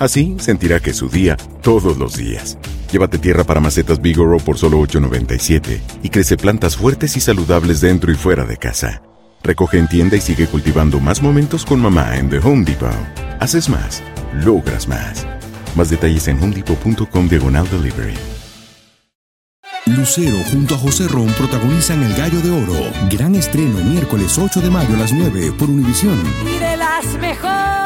[0.00, 2.58] Así sentirá que es su día todos los días.
[2.92, 8.10] Llévate tierra para macetas Bigoro por solo $8.97 y crece plantas fuertes y saludables dentro
[8.10, 9.02] y fuera de casa.
[9.42, 12.90] Recoge en tienda y sigue cultivando más momentos con mamá en The Home Depot.
[13.38, 14.02] Haces más,
[14.44, 15.26] logras más.
[15.76, 18.14] Más detalles en homedepot.com diagonal delivery.
[19.86, 22.92] Lucero junto a José Ron protagonizan El Gallo de Oro.
[23.08, 26.20] Gran estreno miércoles 8 de mayo a las 9 por Univisión.
[26.44, 27.79] Y de las mejores.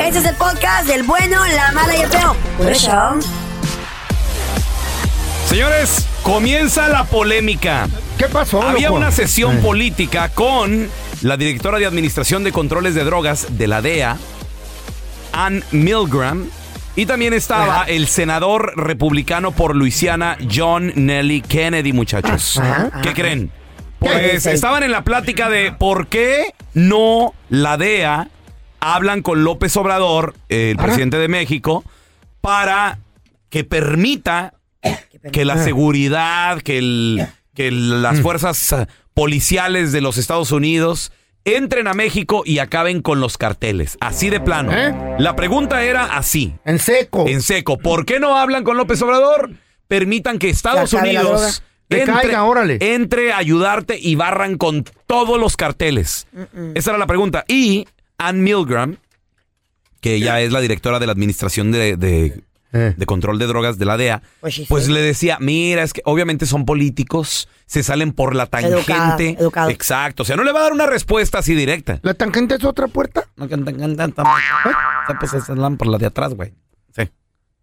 [0.00, 2.36] Este es el podcast del bueno, la mala y el feo.
[2.58, 3.14] Por eso.
[5.48, 7.88] Señores, comienza la polémica.
[8.18, 8.62] ¿Qué pasó?
[8.62, 8.98] Había loco?
[9.00, 9.60] una sesión Eh.
[9.62, 10.88] política con
[11.22, 14.16] la directora de Administración de Controles de Drogas de la DEA,
[15.32, 16.46] Ann Milgram,
[16.94, 22.58] y también estaba el senador republicano por Luisiana, John Nelly Kennedy, muchachos.
[22.58, 23.00] Ajá, ajá.
[23.02, 23.50] ¿Qué creen?
[24.00, 28.28] ¿Qué Pues estaban en la plática de por qué no la DEA
[28.94, 31.84] hablan con López Obrador, el presidente de México,
[32.40, 32.98] para
[33.50, 34.54] que permita
[35.32, 41.10] que la seguridad, que, el- que el- las fuerzas eh, policiales de los Estados Unidos
[41.44, 43.96] entren a México y acaben con los carteles.
[44.00, 44.72] Así de plano.
[45.18, 46.54] La pregunta era así.
[46.64, 47.24] En seco.
[47.26, 47.78] En seco.
[47.78, 49.50] ¿Por qué no hablan con López Obrador?
[49.88, 50.92] Permitan que Estados.
[50.92, 52.78] Unidos Que caiga, órale.
[52.80, 56.26] entre a ayudarte y barran con todos los carteles.
[56.74, 57.44] Esa era la pregunta.
[57.46, 57.86] Y
[58.18, 58.96] Ann Milgram,
[60.00, 63.84] que ella es la directora de la Administración de, de- de Control de Drogas de
[63.86, 64.22] la DEA,
[64.68, 68.76] pues le decía, mira, es que obviamente son políticos, se salen por la tangente.
[69.38, 69.70] Educado.
[69.70, 72.00] Exacto, o sea, no le va a dar una respuesta así directa.
[72.02, 73.28] ¿La tangente es otra puerta?
[73.36, 76.52] No, que- que- que- pues se salen por la de atrás, güey.
[76.94, 77.08] Sí.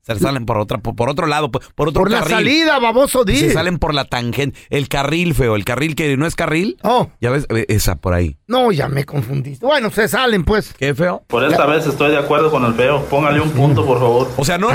[0.06, 2.36] Se salen por otra, por, por otro lado, por, por otro Por la carril.
[2.36, 3.38] salida, baboso, di.
[3.38, 4.60] Se salen por la tangente.
[4.70, 5.56] El carril, feo.
[5.56, 6.78] El carril que no es carril.
[6.84, 7.10] Oh.
[7.22, 8.36] Ya ves, eh, esa por ahí.
[8.48, 9.66] No, ya me confundiste.
[9.66, 10.74] Bueno, se salen, pues.
[10.78, 11.24] ¿Qué feo?
[11.28, 13.06] Por esta vez estoy de acuerdo con el feo.
[13.06, 14.30] Póngale un punto, por favor.
[14.36, 14.68] O sea, no.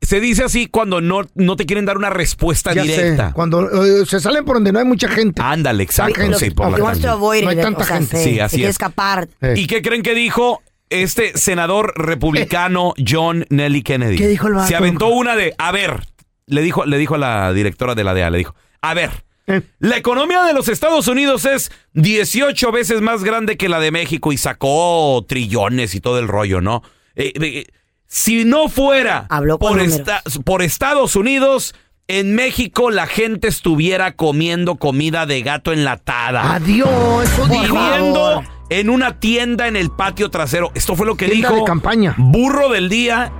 [0.00, 3.28] Se dice así cuando no, no te quieren dar una respuesta Ya directa.
[3.28, 5.42] sé, cuando eh, se salen por donde no hay mucha gente.
[5.42, 6.20] Ándale, exacto.
[6.38, 7.62] Sí, por la No hay tangente.
[7.62, 7.92] tanta Sí,
[8.24, 8.42] gente.
[8.42, 8.74] así quiere es.
[8.76, 9.28] escapar.
[9.56, 14.16] ¿Y qué creen que dijo este senador republicano John Nelly Kennedy.
[14.16, 14.68] ¿Qué dijo el vato?
[14.68, 16.00] Se aventó una de, a ver,
[16.46, 19.10] le dijo, le dijo a la directora de la DEA, le dijo, a ver,
[19.46, 19.60] Eh.
[19.78, 24.32] la economía de los Estados Unidos es 18 veces más grande que la de México
[24.32, 26.82] y sacó trillones y todo el rollo, ¿no?
[27.14, 27.66] Eh, eh,
[28.06, 31.74] si no fuera Habló por, esta- por Estados Unidos,
[32.08, 36.54] en México la gente estuviera comiendo comida de gato enlatada.
[36.54, 37.28] Adiós.
[37.50, 40.70] Viviendo en una tienda en el patio trasero.
[40.74, 42.14] Esto fue lo que Tienda dijo de campaña.
[42.18, 43.32] burro del día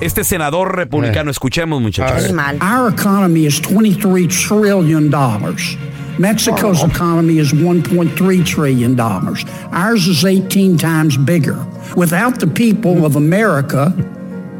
[0.00, 1.30] este senador republicano.
[1.30, 2.30] Escuchemos, muchachos.
[2.60, 5.10] Our economy is $23 trillion.
[6.18, 8.98] Mexico's economy is $1.3 trillion.
[8.98, 11.56] Ours is 18 times bigger.
[11.96, 13.92] Without the people of America,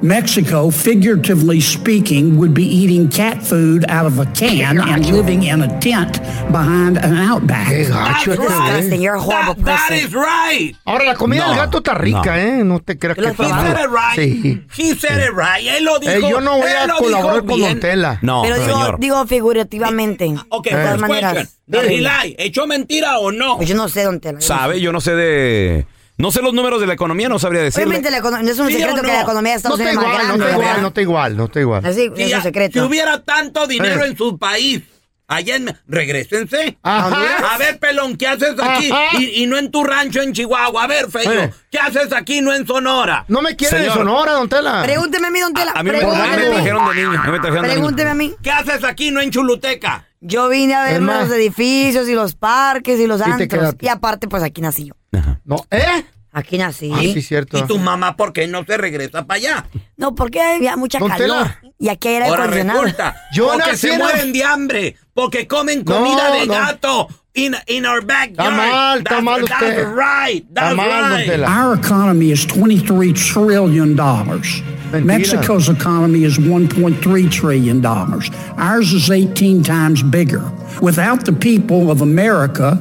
[0.02, 5.62] Mexico, figuratively speaking, would be eating cat food out of a can and living in
[5.62, 6.20] a tent
[6.52, 7.68] behind an outback.
[7.68, 8.48] gacho este güey.
[8.76, 9.02] Disgusting.
[9.02, 10.06] You're a horrible That, that person.
[10.06, 10.74] is right.
[10.86, 12.34] Ahora, la comida No, del gato está rica, no.
[12.36, 12.64] ¿eh?
[12.64, 14.16] No te creas que He said it right.
[14.16, 14.64] Sí.
[14.76, 15.66] He said it right.
[15.66, 16.12] Él lo dijo.
[16.12, 17.70] Eh, yo no voy él a lo colaborar dijo con bien.
[17.72, 18.18] Don Tela.
[18.22, 19.00] No, Pero digo, señor.
[19.00, 20.34] digo figurativamente.
[20.50, 21.32] Ok, de todas first maneras.
[21.34, 21.58] question.
[21.66, 22.36] Does he lie?
[22.38, 23.56] ¿Echó mentira o no?
[23.56, 24.40] Pues yo no sé, don Tela.
[24.40, 24.80] ¿Sabe?
[24.80, 25.86] Yo no sé de...
[26.18, 27.86] No sé los números de la economía, no sabría decirle.
[27.86, 29.02] Obviamente la econo- no es un ¿Sí secreto no?
[29.02, 30.82] que la economía de No Estados está Unidos es más igual, no grande, está igual,
[30.82, 31.86] no está igual, no está igual.
[31.86, 32.72] Así, Si, es un secreto.
[32.72, 34.08] si hubiera tanto dinero Eh.
[34.08, 34.82] en su país,
[35.28, 35.78] allá en...
[35.86, 36.76] Regrésense.
[36.82, 37.54] Ajá.
[37.54, 38.90] A ver, pelón, ¿qué haces aquí?
[39.18, 40.82] Y, y no en tu rancho en Chihuahua.
[40.84, 41.52] A ver, feo, Eh.
[41.70, 43.24] ¿qué haces aquí no en Sonora?
[43.28, 43.92] No me quieren en.
[43.92, 44.82] Sonora, Don Tela.
[44.82, 45.70] Pregúnteme a mí, don Tela.
[45.72, 46.54] A mí me, a mí Pregúnteme me a mí.
[46.54, 47.10] trajeron de niño.
[47.10, 47.72] me trajeron de niño.
[47.74, 48.34] Pregúnteme a mí.
[48.42, 50.06] ¿Qué haces aquí no en Chuluteca?
[50.20, 53.76] Yo vine a ver los edificios y los parques y los antros.
[53.80, 54.94] Y aparte, pues aquí nací yo.
[55.44, 56.04] No, ¿eh?
[56.30, 56.92] Aquí nací.
[56.94, 57.58] Ah, sí, cierto.
[57.58, 59.66] ¿Y tu mamá por qué no se regresa para allá?
[59.96, 61.26] No, porque había mucha Don calor.
[61.48, 61.58] Tela.
[61.78, 62.82] Y aquí era Ahora acondicionado.
[62.82, 63.16] resulta.
[63.32, 64.96] Yo porque nací se en- mueren de hambre.
[65.14, 66.52] Porque comen No, comida de no.
[66.52, 67.08] gato.
[67.34, 68.34] In, in our backyard.
[68.36, 69.86] Está mal, está mal That's usted.
[69.94, 70.44] right.
[70.48, 71.26] Está mal, Don right.
[71.28, 71.48] Tela.
[71.48, 73.96] Our economy is $23 trillion.
[73.96, 75.04] Mentira.
[75.04, 77.84] Mexico's economy is $1.3 trillion.
[77.84, 80.42] Ours is 18 times bigger.
[80.82, 82.78] Without the people of America,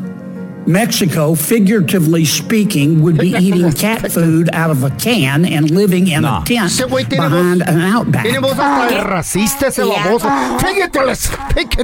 [0.68, 6.24] Mexico, figuratively speaking, would be eating cat food out of a can and living in
[6.24, 6.42] No.
[6.42, 6.70] a tent
[7.10, 8.24] behind voz- an outback.
[8.24, 10.28] Tiene voz hasta de racista ese baboso.
[10.60, 11.00] Fíjate,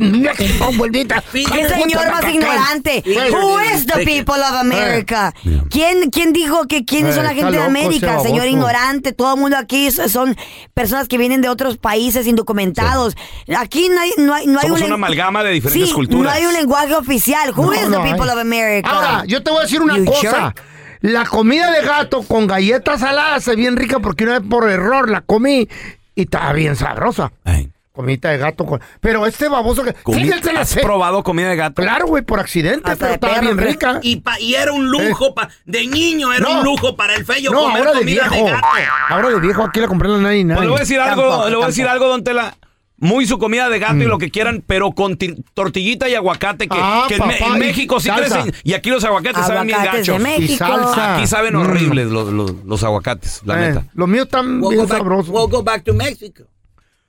[0.02, 1.24] Mexico, abuelita.
[1.32, 3.04] ¡Qué señor más ignorante!
[3.32, 5.34] Who is the people of America?
[5.70, 8.20] ¿Quién, quién dijo que quiénes Eh, son la gente de América?
[8.22, 10.36] Señor ignorante, todo el mundo aquí so- son
[10.74, 13.16] personas que vienen de otros países indocumentados.
[13.58, 16.24] Aquí no hay, no hay, no hay una amalgama de diferentes Sí, culturas.
[16.24, 17.52] No hay un lenguaje oficial.
[17.56, 18.30] Who No, is no the people hay.
[18.36, 18.73] of America?
[18.84, 20.22] Ahora, yo te voy a decir una You cosa.
[20.54, 20.62] jerk.
[21.02, 25.10] La comida de gato con galletas saladas es bien rica porque una vez por error
[25.10, 25.68] la comí
[26.16, 27.32] y estaba bien sabrosa.
[27.44, 28.82] Ay, Comida de gato con...
[29.02, 29.94] Pero este baboso que...
[29.94, 31.80] comi- Fíjense la ¿Has probado comida de gato?
[31.84, 34.00] Claro, güey, por accidente, Hasta pero estaba bien rica.
[34.02, 36.58] Y, pa- y era un lujo, pa- de niño era No.
[36.58, 38.46] un lujo para el feyo no, comer ahora de comida viejo.
[38.48, 38.68] de gato.
[39.10, 40.56] Ahora de viejo, aquí la compré en la 99.
[40.58, 42.56] Pues le voy a decir algo, Tampoco, le voy a decir algo, don Tela.
[43.04, 46.68] Muy su comida de gato y lo que quieran, pero con ti- tortillita y aguacate,
[46.70, 46.82] que, Mm.
[46.82, 48.44] Ah, que en, Me- papá, en y México sí salsa.
[48.44, 48.56] crecen.
[48.64, 50.22] Y aquí los aguacates saben bien gachos.
[50.40, 51.16] Y salsa.
[51.18, 51.62] Aquí saben Mm.
[51.62, 53.86] horribles los, los- los aguacates, la Eh, neta.
[53.94, 55.30] Los míos están We'll bien go, back, sabrosos.
[55.36, 56.44] we'll go back to Mexico.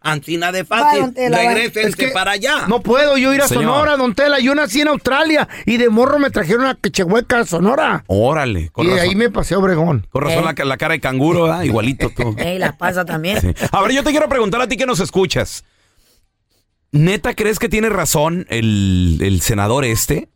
[0.07, 1.15] Ancina de fácil.
[1.17, 2.67] Regrésense Es que para allá.
[2.69, 3.65] No puedo yo ir a Señor.
[3.65, 4.39] Sonora, don Tela.
[4.39, 8.05] Yo nací en Australia y de morro me trajeron a Quechehueca, a Sonora.
[8.09, 10.07] Órale, con y razón, ahí me pasé a Obregón.
[10.11, 10.55] con razón Eh.
[10.59, 12.35] la, la cara de canguro, igualito tú.
[12.39, 13.41] Ey, la pasa también.
[13.41, 13.55] Sí.
[13.73, 15.65] A ver, yo te quiero preguntar a ti que nos escuchas.
[16.95, 20.29] ¿Neta crees que tiene razón el, el senador este?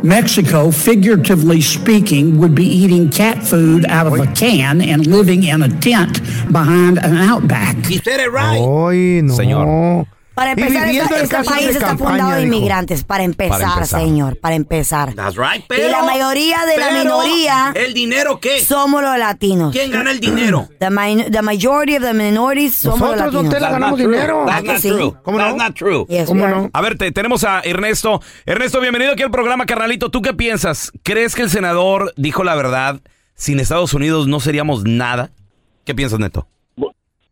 [0.04, 5.62] Mexico, figuratively speaking, would be eating cat food out of a can and living in
[5.62, 6.22] a tent
[6.52, 7.76] behind an outback.
[7.86, 8.60] He said it right.
[8.60, 9.34] Hoy no.
[9.34, 10.08] Señor.
[10.40, 13.04] Para Y empezar, este casas país está campaña, fundado de inmigrantes.
[13.04, 14.00] Para empezar, Para empezar.
[14.00, 15.14] señor, para empezar.
[15.14, 15.64] That's right.
[15.64, 18.62] y Pero, la mayoría de la minoría ¿El dinero qué?
[18.62, 19.74] somos los latinos.
[19.74, 20.70] ¿Quién gana el dinero?
[20.80, 20.88] The,
[21.30, 23.52] the majority of the minorities somos los Nosotros, latinos.
[23.60, 24.14] That's ganamos not true.
[24.16, 24.44] dinero.
[24.46, 24.90] That's ¿Ah, que not sí?
[24.90, 25.14] true.
[25.24, 25.64] ¿Cómo That's no?
[25.66, 26.06] not true.
[26.08, 26.70] Yes, ¿Cómo no?
[26.72, 28.22] A ver, te- tenemos a Ernesto.
[28.46, 30.10] Ernesto, bienvenido aquí al programa, carnalito.
[30.10, 30.94] ¿Tú qué piensas?
[31.04, 33.02] ¿Crees que el senador dijo la verdad?
[33.36, 35.32] Sin Estados Unidos no seríamos nada.
[35.84, 36.48] ¿Qué piensas, Neto?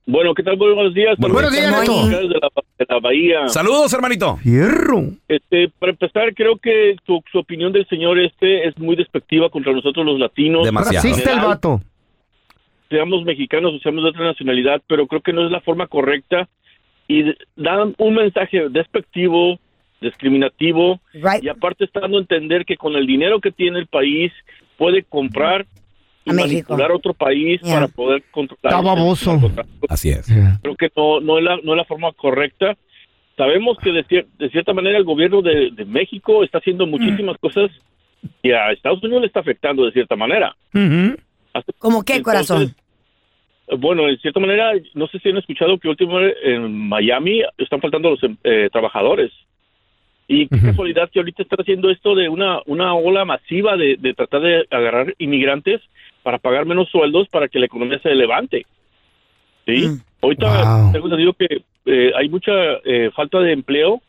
[0.09, 0.57] Bueno, ¿qué tal?
[0.57, 1.15] Buenos días.
[1.17, 2.09] Buenos días, Neto.
[2.09, 3.47] la, de la bahía.
[3.49, 4.37] Saludos, hermanito.
[4.37, 5.03] Fierro.
[5.27, 9.73] Este, para empezar, creo que su, su opinión del señor este es muy despectiva contra
[9.73, 10.65] nosotros los latinos.
[10.65, 11.07] Demasiado.
[11.07, 11.81] Racista el vato.
[12.89, 16.47] Seamos mexicanos o seamos de otra nacionalidad, pero creo que no es la forma correcta
[17.07, 17.23] y
[17.55, 19.59] dan un mensaje despectivo,
[19.99, 21.43] discriminativo Right.
[21.43, 24.31] y aparte está dando a entender que con el dinero que tiene el país
[24.77, 25.65] puede comprar
[26.27, 26.73] y A México.
[26.73, 27.73] manipular a otro país Yeah.
[27.75, 28.73] para poder controlar.
[28.73, 29.31] Está baboso.
[29.33, 29.85] el narcotráfico.
[29.89, 30.27] Así es.
[30.61, 32.75] creo que no, no, es la, no es la forma correcta.
[33.35, 37.37] Sabemos que de, cier- de cierta manera el gobierno de, de México está haciendo muchísimas
[37.37, 37.69] cosas
[38.41, 40.55] y a Estados Unidos le está afectando de cierta manera.
[41.53, 42.75] Hace- ¿Cómo qué, entonces, corazón?
[43.79, 48.11] Bueno, en cierta manera, no sé si han escuchado que últimamente en Miami están faltando
[48.11, 49.31] los em- eh, trabajadores.
[50.27, 54.13] Y qué casualidad que ahorita están haciendo esto de una, una ola masiva de, de
[54.13, 55.81] tratar de agarrar inmigrantes
[56.23, 58.65] para pagar menos sueldos para que la economía se levante.
[59.65, 59.85] ¿Sí?
[60.21, 60.47] Ahorita
[60.81, 60.91] Wow.
[60.91, 62.51] tengo entendido que eh, hay mucha
[62.83, 64.01] eh, falta de empleo,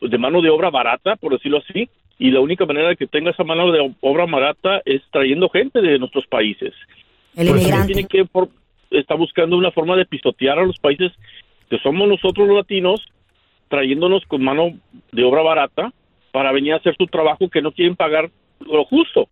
[0.00, 1.88] de mano de obra barata, por decirlo así,
[2.18, 5.80] y la única manera de que tenga esa mano de obra barata es trayendo gente
[5.80, 6.72] de nuestros países.
[7.36, 7.92] El Por inmigrante.
[7.92, 8.48] tiene que por-
[8.90, 11.12] está buscando una forma de pisotear a los países
[11.68, 13.00] que somos nosotros los latinos,
[13.68, 14.70] trayéndonos con mano
[15.12, 15.92] de obra barata
[16.32, 19.28] para venir a hacer su trabajo que no quieren pagar lo justo.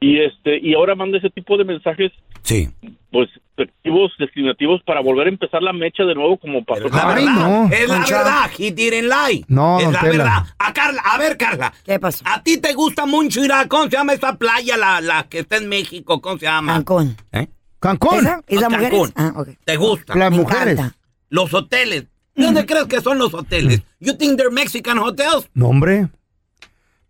[0.00, 2.12] Y este y ahora manda ese tipo de mensajes
[2.42, 2.68] Sí.
[3.10, 7.72] pues despectivos, discriminativos para volver a empezar la mecha de nuevo como pasó La verdad,
[7.72, 8.18] es la Concha.
[8.18, 8.50] verdad.
[8.58, 9.44] He didn't lie.
[9.48, 10.10] No, es la Tela.
[10.12, 10.42] verdad.
[10.58, 11.72] A Carla, a ver, Carla.
[11.86, 12.22] ¿Qué pasó?
[12.28, 15.38] A ti te gusta mucho ir a, ¿cómo se llama esa playa, la, la que
[15.38, 16.20] está en México?
[16.20, 16.74] ¿Cómo se llama?
[16.74, 17.16] Cancún.
[17.32, 17.46] ¿Eh?
[17.80, 18.18] Cancún.
[18.18, 18.42] ¿Esa?
[18.48, 18.90] ¿Y las No, mujeres?
[18.90, 19.12] Cancún.
[19.16, 19.48] Ah, ok.
[19.64, 20.14] ¿Te gusta?
[20.16, 20.74] Las Me mujeres.
[20.74, 20.96] encanta.
[21.30, 22.04] Los hoteles.
[22.34, 23.82] ¿De dónde crees que son los hoteles?
[24.00, 25.48] You think they're Mexican hotels?
[25.54, 26.08] No, hombre.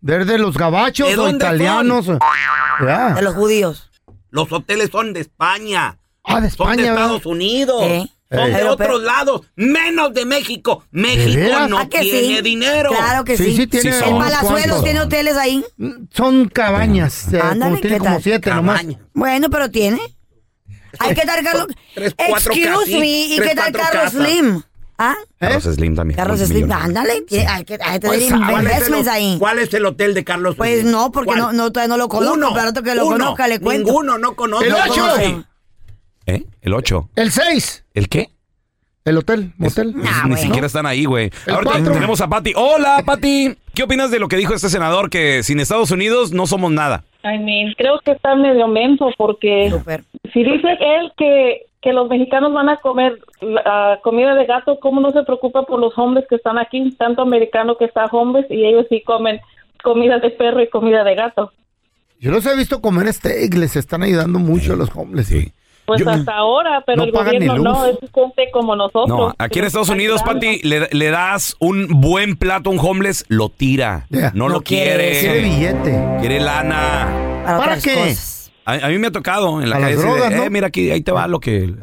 [0.01, 2.07] Desde los gabachos ¿De o italianos.
[2.85, 3.15] Ya.
[3.15, 3.91] De los judíos.
[4.31, 5.97] Los hoteles son de España.
[6.25, 7.05] Ah, de Son de España, ¿verdad?
[7.05, 7.83] Estados Unidos.
[7.85, 8.07] ¿Eh?
[8.31, 9.43] Son de Pero- otros pero- lados.
[9.57, 10.85] Menos de México.
[10.91, 12.43] México no ¿Ah, que tiene sí?
[12.43, 12.91] dinero.
[12.91, 13.57] Claro que Sí, sí.
[13.57, 14.83] sí tiene Sí, El ¿Cuántos?
[14.85, 15.65] tiene hoteles ahí.
[16.11, 17.33] Son cabañas.
[17.33, 18.85] eh, Ándale, como tiene ¿qué como siete nomás.
[19.15, 20.01] Bueno, pero tiene.
[20.99, 21.67] Hay que dar Carlos.
[21.97, 23.07] Excuse casi- me.
[23.27, 24.27] ¿Y tres, qué tal cuatro Carlos casas.
[24.27, 24.63] Slim?
[24.97, 25.15] ¿Ah?
[25.39, 26.17] Carlos Slim también.
[26.17, 26.71] Carlos Slim.
[26.71, 27.13] Ándale.
[27.13, 29.37] Hay que, hay que Pues, tener ¿cuál, es el, investments ahí.
[29.39, 30.93] cuál es el hotel de Carlos Pues Slim?
[30.93, 31.39] no, porque ¿Cuál?
[31.41, 32.35] no, no, todavía no lo conozco.
[32.35, 33.17] Uno, pero otro que lo uno.
[33.19, 33.87] conozca le cuento.
[33.89, 34.65] Ninguno, no conozco.
[34.65, 35.01] ¡El No ocho!
[35.01, 35.37] conoce.
[36.27, 36.45] ¿Eh?
[36.63, 37.11] El 8.
[37.17, 37.85] El 6.
[37.95, 38.31] ¿El qué?
[39.05, 39.95] El hotel, motel.
[40.27, 41.31] Ni siquiera están ahí, güey.
[41.47, 41.93] Ahora cuatro.
[41.93, 42.55] tenemos a Pati.
[42.57, 43.55] Hola, Pati.
[43.75, 47.05] ¿Qué opinas de lo que dijo este senador que sin Estados Unidos no somos nada?
[47.23, 49.71] I mean, creo que está medio menso porque
[50.33, 53.21] si dice él que, que los mexicanos van a comer
[54.03, 56.91] comida de gato, ¿cómo no se preocupa por los hombres que están aquí?
[56.99, 59.39] Tanto americano que está hombres y ellos sí comen
[59.83, 61.53] comida de perro y comida de gato.
[62.19, 65.27] Yo los he visto comer steak, les están ayudando mucho a los hombres.
[65.27, 65.53] Sí.
[65.85, 69.07] Pues Yo- hasta ahora, pero no el gobierno no, es gente como nosotros.
[69.07, 73.27] No, aquí en Estados Unidos, Pati, le, le das un buen plato a un homeless,
[73.29, 74.07] lo tira.
[74.33, 75.21] No, lo quiere.
[75.21, 76.03] Quiere billete.
[76.21, 77.09] Quiere lana.
[77.45, 77.95] Para, ¿Para otras qué?
[77.95, 78.34] cosas.
[78.65, 80.45] A, a mí me ha tocado en la A calle drogas, ¿no?
[80.45, 81.75] eh, mira aquí, ahí te va lo que...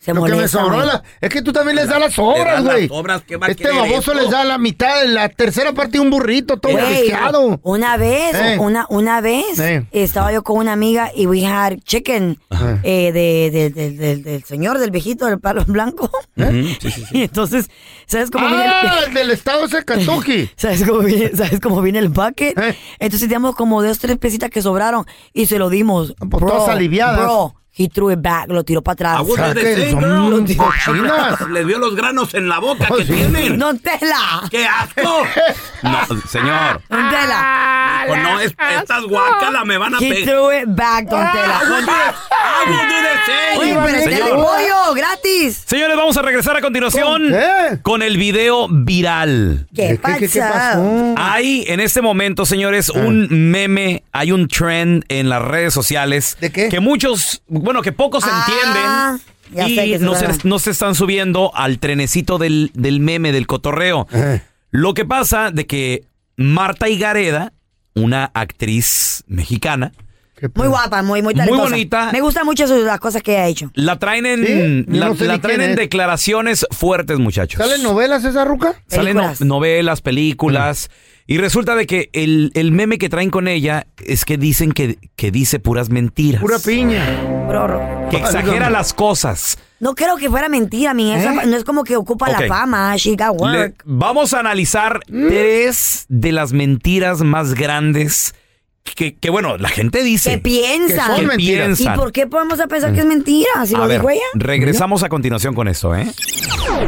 [0.00, 2.62] Se Lo que me molesta, sobró la- es que tú también les das las sobras,
[2.62, 2.86] güey.
[2.86, 4.14] sobras, ¿qué va a Este baboso esto?
[4.14, 7.58] les da la mitad, la tercera parte de un burrito, todo pescado.
[7.64, 8.58] Una vez, Eh.
[8.60, 9.84] una, una vez, Eh.
[9.90, 12.38] estaba yo con una amiga y we had chicken
[12.84, 16.08] eh, de, de- de- de- del señor, del viejito, del palo blanco.
[17.12, 17.68] Y entonces,
[18.06, 19.14] ¿sabes cómo viene Ah, el...
[19.14, 20.48] del estado ese Kentucky.
[20.56, 22.56] ¿Sabes cómo viene, ¿Sabes cómo viene el bucket?
[22.56, 22.76] Eh.
[23.00, 26.14] Entonces teníamos como dos, tres pesitas que sobraron y se lo dimos.
[26.30, 27.18] Pues todas aliviadas.
[27.20, 29.22] Bro, he threw it back, lo tiró para atrás.
[29.26, 29.94] Girl.
[29.94, 31.40] unos cochinas.
[31.50, 33.12] Les vio los granos en la boca Oh, que sí.
[33.14, 33.58] tienen.
[33.58, 34.42] ¡Don Tela!
[34.50, 35.22] ¡Qué asco!
[35.82, 35.98] No,
[36.28, 36.80] señor.
[36.88, 38.04] ¡Don Tela!
[38.08, 40.24] Pues no, es- estas guacalas me van a He pegar.
[40.24, 41.60] threw it back, Don Tela.
[42.66, 43.58] The same.
[43.58, 44.30] Oye, pero está el Señor.
[44.44, 45.62] pollo, gratis.
[45.66, 47.34] Señores, vamos a regresar a continuación
[47.82, 49.66] con el video viral.
[49.74, 50.52] ¿Qué, ¿Qué, qué, qué pasa?
[50.52, 51.14] pasó?
[51.16, 56.36] Hay en este momento, señores, un meme, hay un trend en las redes sociales.
[56.40, 56.68] ¿De qué?
[56.68, 59.18] Que muchos, bueno, que pocos Ah,
[59.52, 62.70] ya entienden sé y que se no se, no se están subiendo al trenecito del,
[62.74, 64.06] del meme, del cotorreo.
[64.12, 64.40] Eh.
[64.70, 66.04] Lo que pasa de que
[66.36, 67.52] Marta y Gareda
[67.94, 69.92] una actriz mexicana.
[70.54, 71.62] Muy guapa, muy, muy talentosa.
[71.70, 72.10] bonita.
[72.12, 73.72] Me gustan mucho sus- las cosas que ella ha hecho.
[73.74, 75.76] La traen en, Sí, la, no sé la ni traen en es.
[75.76, 77.58] declaraciones fuertes, muchachos.
[77.58, 78.74] ¿Salen novelas esa ruca?
[78.86, 80.90] Salen no- novelas, películas.
[81.30, 84.98] Y resulta de que el, el meme que traen con ella es que dicen que,
[85.14, 86.40] que dice puras mentiras.
[86.40, 87.04] Pura piña.
[88.10, 89.58] Que exagera las cosas.
[89.78, 91.12] No creo que fuera mentira, mi.
[91.12, 91.46] Esa- ¿Eh?
[91.46, 92.96] No es como que ocupa la fama.
[92.96, 93.52] She got work.
[93.54, 95.28] Le- vamos a analizar Mm.
[95.28, 98.34] tres de las mentiras más grandes
[98.94, 100.32] que, que, bueno, la gente dice.
[100.32, 101.20] Que piensan.
[101.28, 101.94] Que piensan.
[101.94, 103.48] ¿Y por qué podemos a pensar que es mentira?
[103.66, 104.22] Si A lo ver, dijo ella.
[104.34, 106.06] regresamos a continuación con esto, ¿eh?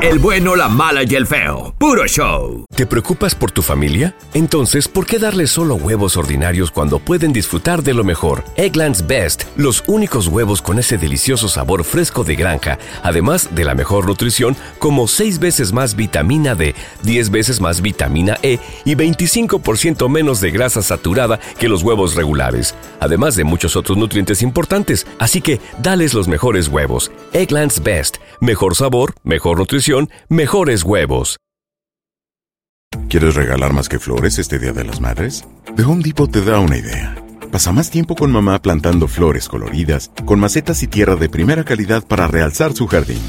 [0.03, 1.75] El bueno, la mala y el feo.
[1.79, 2.65] Puro show.
[2.75, 4.15] ¿Te preocupas por tu familia?
[4.35, 8.45] Entonces, ¿por qué darles solo huevos ordinarios cuando pueden disfrutar de lo mejor?
[8.57, 13.75] Eggland's Best, los únicos huevos con ese delicioso sabor fresco de granja, además de la
[13.75, 20.09] mejor nutrición, como 6 veces más vitamina D, 10 veces más vitamina E y 25%
[20.09, 25.07] menos de grasa saturada que los huevos regulares, además de muchos otros nutrientes importantes.
[25.19, 27.11] Así que, dales los mejores huevos.
[27.33, 31.39] Eggland's Best, mejor sabor, mejor nutrición, mejores huevos.
[33.09, 35.45] ¿Quieres regalar más que flores este Día de las Madres?
[35.77, 37.17] The Home Depot te da una idea.
[37.51, 42.07] Pasa más tiempo con mamá plantando flores coloridas, con macetas y tierra de primera calidad
[42.07, 43.21] para realzar su jardín.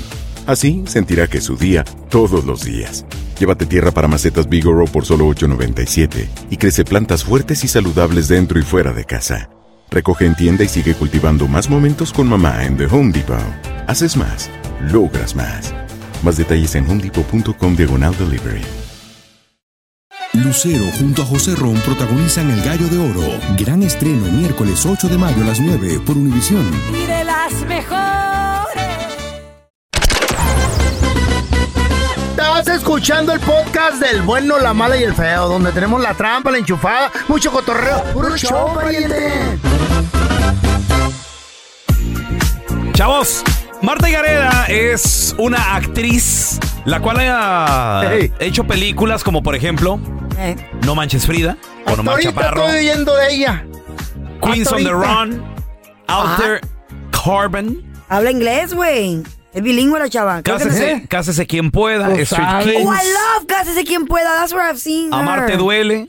[0.46, 3.06] Así sentirá que es su día todos los días.
[3.42, 8.60] Llévate tierra para macetas Bigoro por solo $8.97 y crece plantas fuertes y saludables dentro
[8.60, 9.50] y fuera de casa.
[9.90, 13.40] Recoge en tienda y sigue cultivando más momentos con mamá en The Home Depot.
[13.88, 14.48] Haces más,
[14.92, 15.74] logras más.
[16.22, 18.62] Más detalles en homedepot.com diagonal delivery.
[20.34, 23.40] Lucero junto a José Ron protagonizan El Gallo de Oro.
[23.58, 26.70] Gran estreno miércoles 8 de mayo a las 9 por Univisión.
[26.94, 28.61] Y de las mejores.
[32.42, 36.50] Estás escuchando el podcast del bueno, la mala y el feo, donde tenemos la trampa,
[36.50, 38.04] la enchufada, mucho cotorreo.
[38.14, 39.60] ¡Puro show, pariente!
[42.94, 43.44] Chavos,
[43.84, 50.00] Marta Gareda es una actriz la cual ha hecho películas como por ejemplo
[50.84, 53.66] No Manches Frida con Omar Chaparro, estoy oyendo de ella.
[54.42, 54.92] Queens Hasta on the.
[54.92, 55.44] Run,
[56.08, 56.62] Alter
[57.12, 59.24] Carbon, Habla inglés, güey.
[59.54, 60.42] Es bilingüe la chava.
[60.42, 62.66] Cásese, no- Cásese quien pueda, Lo Street sabes.
[62.68, 62.98] Kings, Oh, I
[63.40, 64.34] love Cásese quien pueda.
[64.36, 65.20] That's where I've seen her.
[65.20, 66.08] Amarte duele,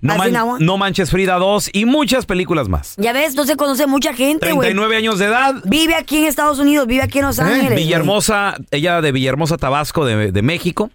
[0.00, 2.94] no, Man- Manches Frida 2 y muchas películas más.
[2.98, 4.66] Ya ves, no se conoce mucha gente, güey.
[4.68, 7.70] 39 años de edad, Vive aquí en Estados Unidos, vive aquí en Los Ángeles.
[7.70, 7.84] güey.
[7.84, 10.90] Villahermosa, ella de Villahermosa, Tabasco, de, de México.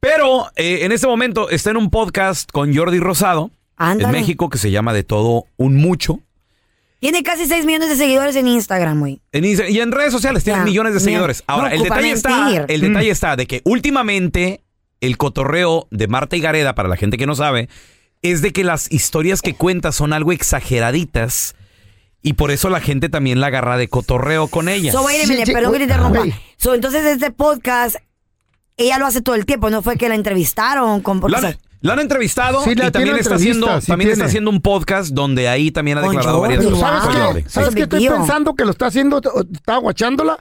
[0.00, 4.12] Pero eh, en este momento está en un podcast con Jordi Rosado en Ándale.
[4.20, 6.20] México que se llama De Todo Un Mucho.
[7.00, 9.20] Tiene casi 6 millones de seguidores en Instagram, güey.
[9.32, 11.42] En Insta- y en redes sociales tiene millones de seguidores.
[11.46, 12.86] Ahora, no el detalle está, el Mm.
[12.88, 14.62] detalle está de que últimamente
[15.00, 17.68] el cotorreo de Marta y Gareda, para la gente que no sabe,
[18.22, 21.54] es de que las historias que cuenta son algo exageraditas
[22.22, 24.92] y por eso la gente también la agarra de cotorreo con ella.
[24.92, 26.24] So, wait a minute, perdón que te interrumpa.
[26.58, 27.96] So, entonces este podcast,
[28.76, 31.20] ella lo hace todo el tiempo, no fue que la entrevistaron con...
[31.20, 33.86] porque, La, o han- sea, la han entrevistado Sí, la y también está haciendo sí
[33.86, 36.80] también está haciendo un podcast donde ahí también ha declarado varias cosas.
[36.80, 37.20] ¿sabes Con qué?
[37.20, 37.48] Jordi, sí.
[37.48, 39.20] ¿Sabes qué estoy pensando que lo está haciendo?
[39.52, 40.38] Está guachándola.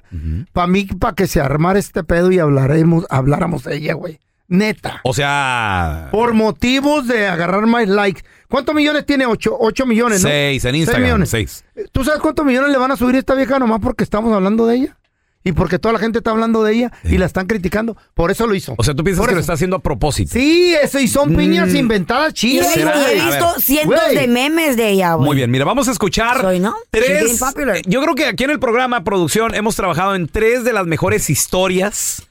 [0.53, 4.19] Para mí, para que se armara este pedo y hablaremos, habláramos de ella, güey.
[4.47, 4.99] Neta.
[5.03, 8.23] O sea, Por motivos de agarrar más likes.
[8.49, 9.27] ¿Cuántos millones tiene?
[9.27, 10.29] Ocho, ocho millones, ¿no?
[10.29, 11.29] seis en Instagram, millones.
[11.29, 11.63] seis.
[11.91, 14.65] ¿Tú sabes cuántos millones le van a subir a esta vieja nomás porque estamos hablando
[14.65, 14.97] de ella?
[15.41, 17.95] Y porque toda la gente está hablando de ella y la están criticando.
[18.13, 18.75] Por eso lo hizo.
[18.77, 20.31] O sea, tú piensas Por que lo está haciendo a propósito.
[20.33, 21.75] Sí, eso, y son piñas Mm.
[21.77, 22.75] inventadas chidas.
[22.75, 24.17] y he visto cientos Güey.
[24.17, 25.25] de memes de ella, güey.
[25.27, 26.71] Muy bien, mira, vamos a escuchar Soy, ¿no?
[26.71, 27.21] She's tres.
[27.21, 27.77] getting popular.
[27.77, 30.85] eh, Yo creo que aquí en el programa producción hemos trabajado en tres de las
[30.87, 32.23] mejores historias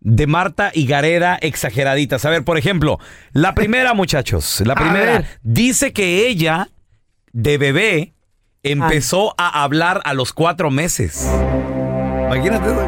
[0.00, 2.24] de Marta y Gareda exageraditas.
[2.24, 2.98] A ver, por ejemplo,
[3.32, 5.26] la primera, muchachos, la primera ver.
[5.44, 6.68] dice que ella
[7.32, 8.12] de bebé
[8.64, 11.26] empezó a hablar a los cuatro meses.
[12.26, 12.66] Imagínate.
[12.66, 12.86] eso.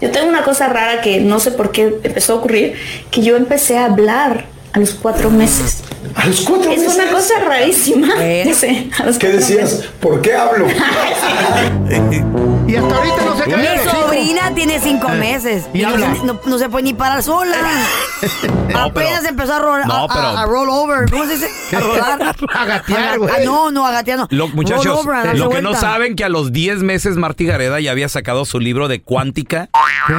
[0.00, 2.74] Yo tengo una cosa rara que no sé por qué empezó a ocurrir,
[3.10, 5.82] que yo empecé a hablar a los cuatro meses.
[6.14, 6.94] ¿A los cuatro es meses?
[6.96, 8.06] una cosa rarísima.
[8.08, 9.72] No sé, a los ¿Qué decías?
[9.72, 9.90] meses.
[10.00, 10.66] ¿Por qué hablo?
[12.68, 16.24] Y hasta ahorita no se Mi sobrina tiene cinco Eh, meses y y no, se-
[16.24, 17.56] no- no se puede ni parar sola.
[18.74, 21.10] Apenas pero- empezó a, roll, no, a- a- pero- a roll over.
[21.10, 21.48] ¿Cómo se dice?
[22.54, 23.30] A gatear, güey.
[23.34, 24.26] ah, no, no, a gatear no.
[24.30, 27.46] Lo- muchachos, Roll over, lo que no saben que a los 10 meses Marta y
[27.46, 29.68] Gareda ya había sacado su libro de cuántica.
[30.06, 30.14] ¿Qué?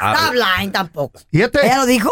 [0.00, 1.20] A- Está blind tampoco.
[1.32, 1.64] Fíjate.
[1.64, 2.10] ¿Ella lo dijo?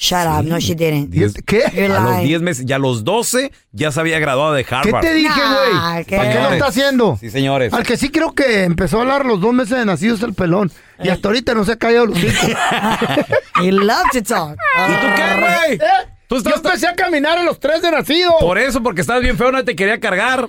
[0.00, 1.10] Shut up, no she didn't.
[1.10, 1.64] Diez- ¿Qué?
[1.74, 2.28] You're A los lying.
[2.28, 5.02] 10 meses, ya a los 12 ya se había graduado de ¿Qué Harvard.
[5.02, 5.74] te dije, güey?
[5.74, 6.16] Nah, ¿qué?
[6.16, 7.16] ¿Para qué lo está haciendo?
[7.20, 7.72] Sí, señores.
[7.72, 10.34] Al que sí creo que empezó a hablar los dos meses de nacido es el
[10.34, 10.70] pelón.
[10.98, 11.02] Eh.
[11.04, 12.48] Y hasta ahorita no se ha callado los hijos.
[13.62, 14.56] He loves to talk.
[14.88, 15.74] ¿Y tú qué, güey?
[15.74, 16.08] ¿Eh?
[16.28, 18.32] Tú Yo empecé a caminar a los tres de nacido.
[18.38, 20.46] Por eso, porque estabas bien feo, no te quería cargar.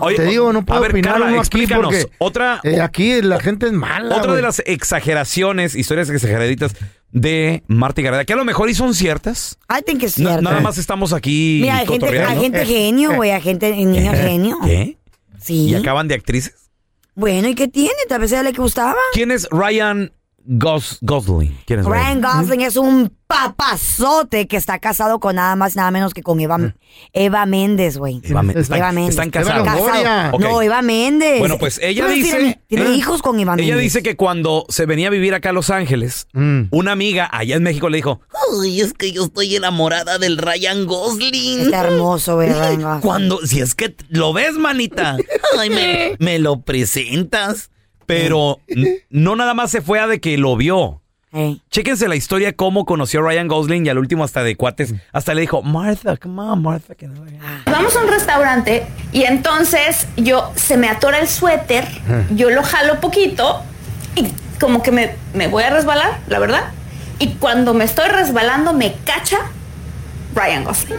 [0.00, 1.84] Oye, Te digo, no puedo a ver, opinar Carla, uno aquí explícanos.
[1.84, 4.08] porque, Otra, eh, aquí la gente es mala.
[4.16, 4.42] otra de güey.
[4.42, 6.74] las exageraciones, historias exageraditas
[7.12, 9.58] de Marta y Gareda, que a lo mejor y son ciertas.
[9.68, 10.42] I think it's cierto.
[10.42, 14.58] nada más estamos aquí Mira, hay gente, genio, güey, hay gente, niño genio.
[14.64, 14.98] ¿Qué?
[15.40, 15.66] Sí.
[15.66, 16.54] ¿Y acaban de actrices?
[17.14, 17.94] Bueno, ¿y qué tiene?
[18.08, 18.96] Tal vez a ella le gustaba.
[19.12, 20.12] ¿Quién es Ryan
[20.44, 21.56] Gos Gosling?
[21.66, 26.12] ¿Quién es Ryan Gosling es un papazote que está casado con nada más, nada menos
[26.14, 26.74] que con Eva,
[27.12, 28.20] Eva Méndez, güey.
[28.24, 28.64] Eva Méndez.
[28.70, 29.10] Están- Méndez.
[29.10, 29.66] están casados.
[29.66, 30.30] Eva Longoria.
[30.32, 30.40] Ok.
[30.40, 31.38] No, Eva Méndez.
[31.38, 32.36] Bueno, pues ella dice...
[32.36, 32.94] Tiene, tiene ¿eh?
[32.96, 33.66] hijos con Eva Méndez.
[33.72, 36.62] Ella dice que cuando se venía a vivir acá a Los Ángeles, Mm.
[36.70, 38.20] una amiga allá en México le dijo,
[38.62, 41.60] Ay, es que yo estoy enamorada del Ryan Gosling.
[41.60, 43.00] Está hermoso, güey, Ryan Gosling.
[43.02, 45.16] Cuando, si es que lo ves, manita.
[45.58, 47.70] Ay, me, me lo presentas.
[48.14, 48.58] Pero
[49.10, 51.00] no nada más se fue a de que lo vio.
[51.70, 55.32] Chéquense la historia cómo conoció a Ryan Gosling y al último hasta de cuates, hasta
[55.32, 56.96] le dijo, Martha, come on, Martha.
[56.96, 57.24] que no-
[57.66, 61.86] Vamos a un restaurante y entonces yo se me atora el suéter,
[62.34, 63.62] yo lo jalo poquito
[64.16, 64.26] y
[64.60, 66.72] como que me, me voy a resbalar, la verdad.
[67.20, 69.38] Y cuando me estoy resbalando me cacha
[70.34, 70.98] Ryan Gosling.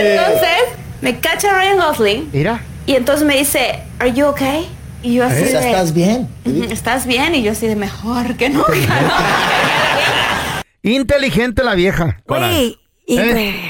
[0.00, 0.58] Entonces
[1.00, 2.60] me cacha Ryan Gosling Mira.
[2.88, 4.68] Y entonces me dice, ¿Are you okay?
[5.02, 5.46] Y yo así ¿Eh?
[5.46, 6.28] de, ¿Estás bien?
[6.44, 7.34] "Ujú, ¿Estás bien?
[7.34, 8.72] Y yo así de mejor que nunca.
[10.82, 12.20] Inteligente la vieja.
[12.26, 13.60] Güey, ¿Eh?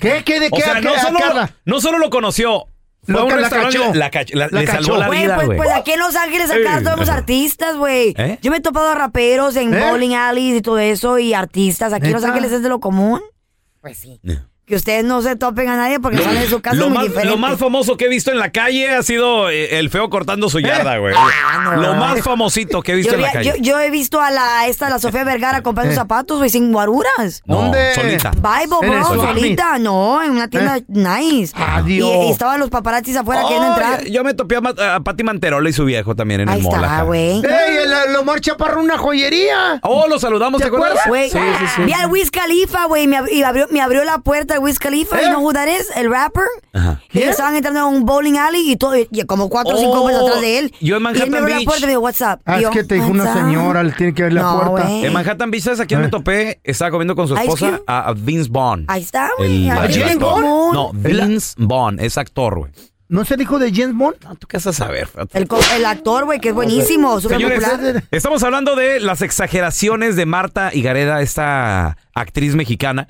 [0.00, 0.22] ¿Qué?
[0.24, 0.40] ¿Qué?
[0.40, 0.62] ¿De O qué?
[0.62, 2.66] sea, ¿A no solo, no lo conoció,
[3.06, 3.94] que la cachó.
[3.94, 4.84] la cach- la- La le cachó.
[4.84, 5.58] salvó la vida, pues, güey.
[5.58, 8.14] pues aquí en Los Ángeles acá todos artistas, güey.
[8.16, 8.38] ¿Eh?
[8.42, 9.90] Yo me he topado a raperos en ¿Eh?
[9.90, 11.92] bowling alleys y todo eso y artistas.
[11.92, 12.24] Aquí en Los.
[12.24, 13.20] Ángeles es de lo común.
[13.80, 14.20] Pues sí.
[14.68, 17.04] Que ustedes no se topen a nadie porque salen de su casa Lo muy más,
[17.04, 17.30] diferente.
[17.30, 20.50] lo más famoso que he visto en la calle ha sido eh, el feo cortando
[20.50, 21.14] su yarda, güey.
[21.50, 21.82] Ah, no.
[21.82, 23.54] Lo más famosito que he visto yo, en la calle.
[23.56, 25.96] yo- yo he visto a la esta la Sofía Vergara comprando Eh.
[25.96, 27.42] zapatos, güey, sin guaruras.
[27.46, 27.94] No, ¿Dónde?
[27.94, 28.30] solita.
[28.32, 29.78] Bible, el bro, solita.
[29.78, 30.84] No, en una tienda Eh.
[30.88, 31.54] nice.
[31.56, 32.10] Adiós.
[32.24, 34.04] Y, y estaban los paparazzis afuera queriendo Oh, entrar.
[34.04, 36.74] Yo me topé a, a Pati Manterola y su viejo también en Ahí el mall.
[36.74, 37.02] está, acá.
[37.04, 37.38] güey.
[37.38, 39.80] ¡Ey, el Lomar Chaparro, una joyería!
[39.82, 40.98] Oh, lo saludamos, ¿te acuerdas?
[41.08, 41.82] Güey, Sí, sí, sí.
[41.84, 45.24] Vi al Wiz Khalifa, güey, me, abrió, me abrió la puerta el Wiz Khalifa, ¿Eh?
[45.26, 45.88] ¿y no who that is?
[45.96, 46.44] El rapper.
[46.72, 47.00] Ajá.
[47.12, 50.00] Y estaban entrando a un bowling alley y todo, y como cuatro o cinco Oh,
[50.02, 50.74] hombres atrás de él.
[50.80, 51.64] yo en y él me Manhattan abrió la Beach.
[51.66, 52.40] puerta y me dijo, what's up?
[52.44, 54.88] Ah, es que te dijo una señora, le tiene que abrir la No, puerta.
[54.88, 55.04] güey.
[55.06, 56.60] En Manhattan Beach, ¿sabes a quién me topé?
[56.64, 57.82] Estaba comiendo con su Ice esposa Cube.
[57.86, 58.84] a, a Vince Vaughn.
[58.88, 59.68] Ahí está, güey.
[59.68, 60.42] El- el tienen actor.
[60.42, 60.74] común.
[60.74, 62.72] No, Vince Vaughn, es actor, güey.
[63.10, 64.16] ¿No se dijo de James Bond?
[64.22, 65.08] No, ¿tú qué vas a saber?
[65.32, 68.04] El, co- el actor, güey, que es buenísimo, súper Señores, popular.
[68.10, 73.08] estamos hablando de las exageraciones de Marta Higareda, esta actriz mexicana,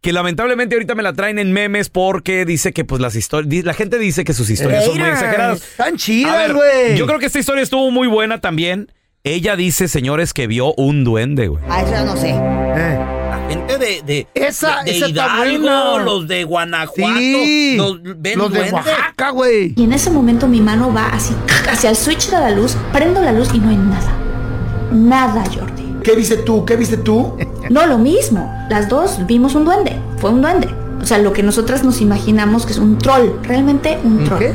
[0.00, 3.74] que lamentablemente ahorita me la traen en memes porque dice que pues las historias, la
[3.74, 5.60] gente dice que sus historias son muy exageradas.
[5.62, 6.96] Están chidas, güey.
[6.96, 8.92] yo creo que esta historia estuvo muy buena también.
[9.24, 11.62] Ella dice, señores, que vio un duende, güey.
[11.68, 12.32] Ah, eso ya no sé.
[12.32, 17.74] La gente de, de, Esa- de, de esa Hidalgo, los de Guanajuato, Sí.
[17.76, 18.72] los, ven Los de duendes.
[18.72, 19.74] Oaxaca, güey.
[19.76, 21.34] Y en ese momento mi mano va así
[21.68, 24.12] hacia el switch de la luz, prendo la luz y no hay nada.
[24.92, 25.87] Nada, Jordi.
[26.02, 26.64] ¿Qué viste tú?
[26.64, 27.36] ¿Qué viste tú?
[27.70, 28.66] No, lo mismo.
[28.70, 29.96] Las dos vimos un duende.
[30.18, 30.68] Fue un duende.
[31.00, 33.30] O sea, lo que nosotras nos imaginamos que es un troll.
[33.42, 34.38] Realmente un troll.
[34.40, 34.54] ¿Qué?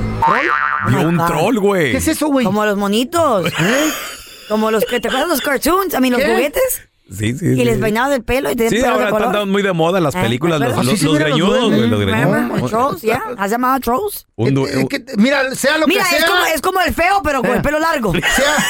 [0.89, 1.91] Vio un troll, güey.
[1.91, 2.45] ¿Qué es eso, güey?
[2.45, 3.51] Como los monitos.
[4.49, 6.27] Como los que te acuerdas los cartoons, a mí los ¿Qué?
[6.27, 6.81] juguetes.
[7.09, 7.45] Sí, sí.
[7.47, 7.63] Y sí.
[7.65, 9.27] les peinabas el pelo y te Sí, pelo ahora de color.
[9.29, 11.77] están muy de moda las Eh, películas, ¿te los, los, los los greñudos, duendes.
[11.79, 12.25] güey, los greñudos.
[12.33, 12.61] Remember?
[12.61, 13.23] Los trolls, yeah.
[13.37, 14.25] ¿Has llamado trolls?
[14.35, 16.19] Un Eh, un- que- mira, sea lo Mira, que sea.
[16.19, 17.55] es como, es como el feo, pero con Eh.
[17.55, 18.11] el pelo largo.
[18.13, 18.21] Sea.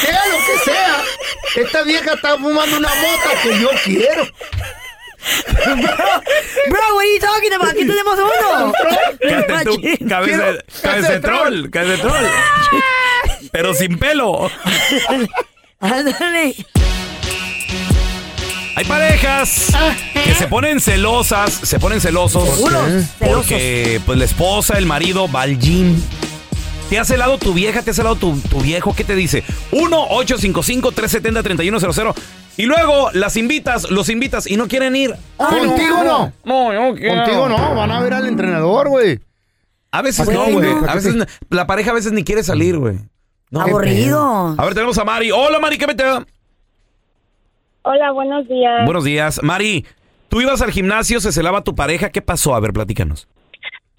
[0.00, 0.96] sea lo que sea.
[1.56, 4.26] Esta vieja está fumando una mota que yo quiero.
[6.68, 7.70] Bro, what are you talking about?
[7.70, 8.72] Aquí tenemos uno.
[10.08, 12.24] Cabeza, de- cabeza de troll, cabeza de troll.
[13.52, 14.50] Pero sin pelo.
[15.80, 16.54] Ándale.
[18.76, 19.66] Hay parejas
[20.24, 22.48] que se ponen celosas, se ponen celosos.
[23.18, 26.00] Porque pues la esposa, el marido va al gym.
[26.90, 27.80] ¿Te has helado tu vieja?
[27.82, 28.92] ¿Te has helado tu, tu viejo?
[28.94, 29.44] ¿Qué te dice?
[29.70, 32.14] 1-855-370-3100.
[32.56, 35.14] Y luego las invitas, los invitas y no quieren ir.
[35.36, 36.32] Contigo no.
[36.44, 37.14] No, yo quiero.
[37.22, 37.74] Contigo no.
[37.76, 39.20] Van a ver al entrenador, güey.
[39.92, 40.74] A veces ¿Para no, güey.
[40.80, 42.98] ¿Para A veces no- la pareja a veces ni quiere salir, güey.
[43.50, 44.54] No, Aburrido.
[44.58, 45.30] A ver, tenemos a Mari.
[45.30, 46.24] Hola, Mari, ¿qué me te da?
[47.82, 48.84] Hola, buenos días.
[48.84, 49.40] Buenos días.
[49.42, 49.86] Mari,
[50.28, 52.10] tú ibas al gimnasio, se celaba tu pareja.
[52.10, 52.54] ¿Qué pasó?
[52.54, 53.26] A ver, platícanos.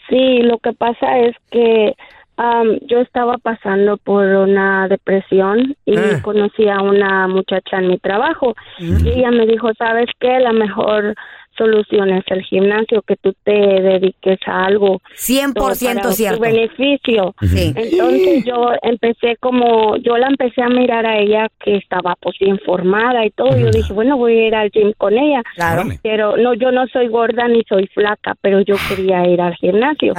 [0.10, 1.94] Sí, lo que pasa es que
[2.42, 8.56] am, yo estaba pasando por una depresión y conocí a una muchacha en mi trabajo.
[8.80, 10.40] Y ella me dijo, ¿sabes qué?
[10.40, 11.16] La mejor
[11.58, 15.02] soluciones el gimnasio, que tú te dediques a algo.
[15.16, 16.40] 100% para tu cierto.
[16.40, 17.36] beneficio.
[17.42, 17.74] Sí.
[17.76, 22.60] Entonces yo empecé como, yo la empecé a mirar a ella que estaba pues bien
[22.66, 23.58] formada y todo.
[23.58, 25.44] Yo dije, bueno, voy a ir al gym con ella.
[25.56, 25.84] Claro.
[26.02, 30.14] Pero no, yo no soy gorda ni soy flaca, pero yo quería ir al gimnasio.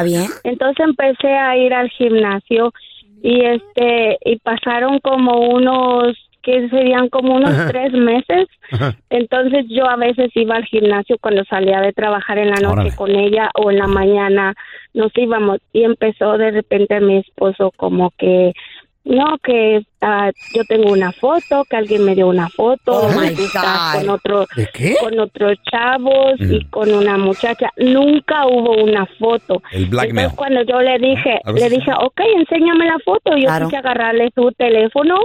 [0.45, 2.72] Entonces empecé a ir al gimnasio
[3.22, 7.68] y este, y pasaron como unos que serían como unos Ajá.
[7.68, 8.49] tres meses.
[9.11, 12.97] Entonces yo a veces iba al gimnasio cuando salía de trabajar en la noche Órale.
[12.97, 14.55] con ella o en la mañana
[14.95, 18.53] nos íbamos y empezó de repente mi esposo como que
[19.05, 23.34] no que ah, yo tengo una foto que alguien me dio una foto Oh, me
[23.34, 24.94] gusta con otro ¿De qué?
[25.00, 30.26] con otros chavos y con una muchacha nunca hubo una foto El blackmail.
[30.26, 33.66] entonces cuando yo le dije algo le dije ok enséñame la foto yo Claro.
[33.66, 35.16] quise agarrarle su teléfono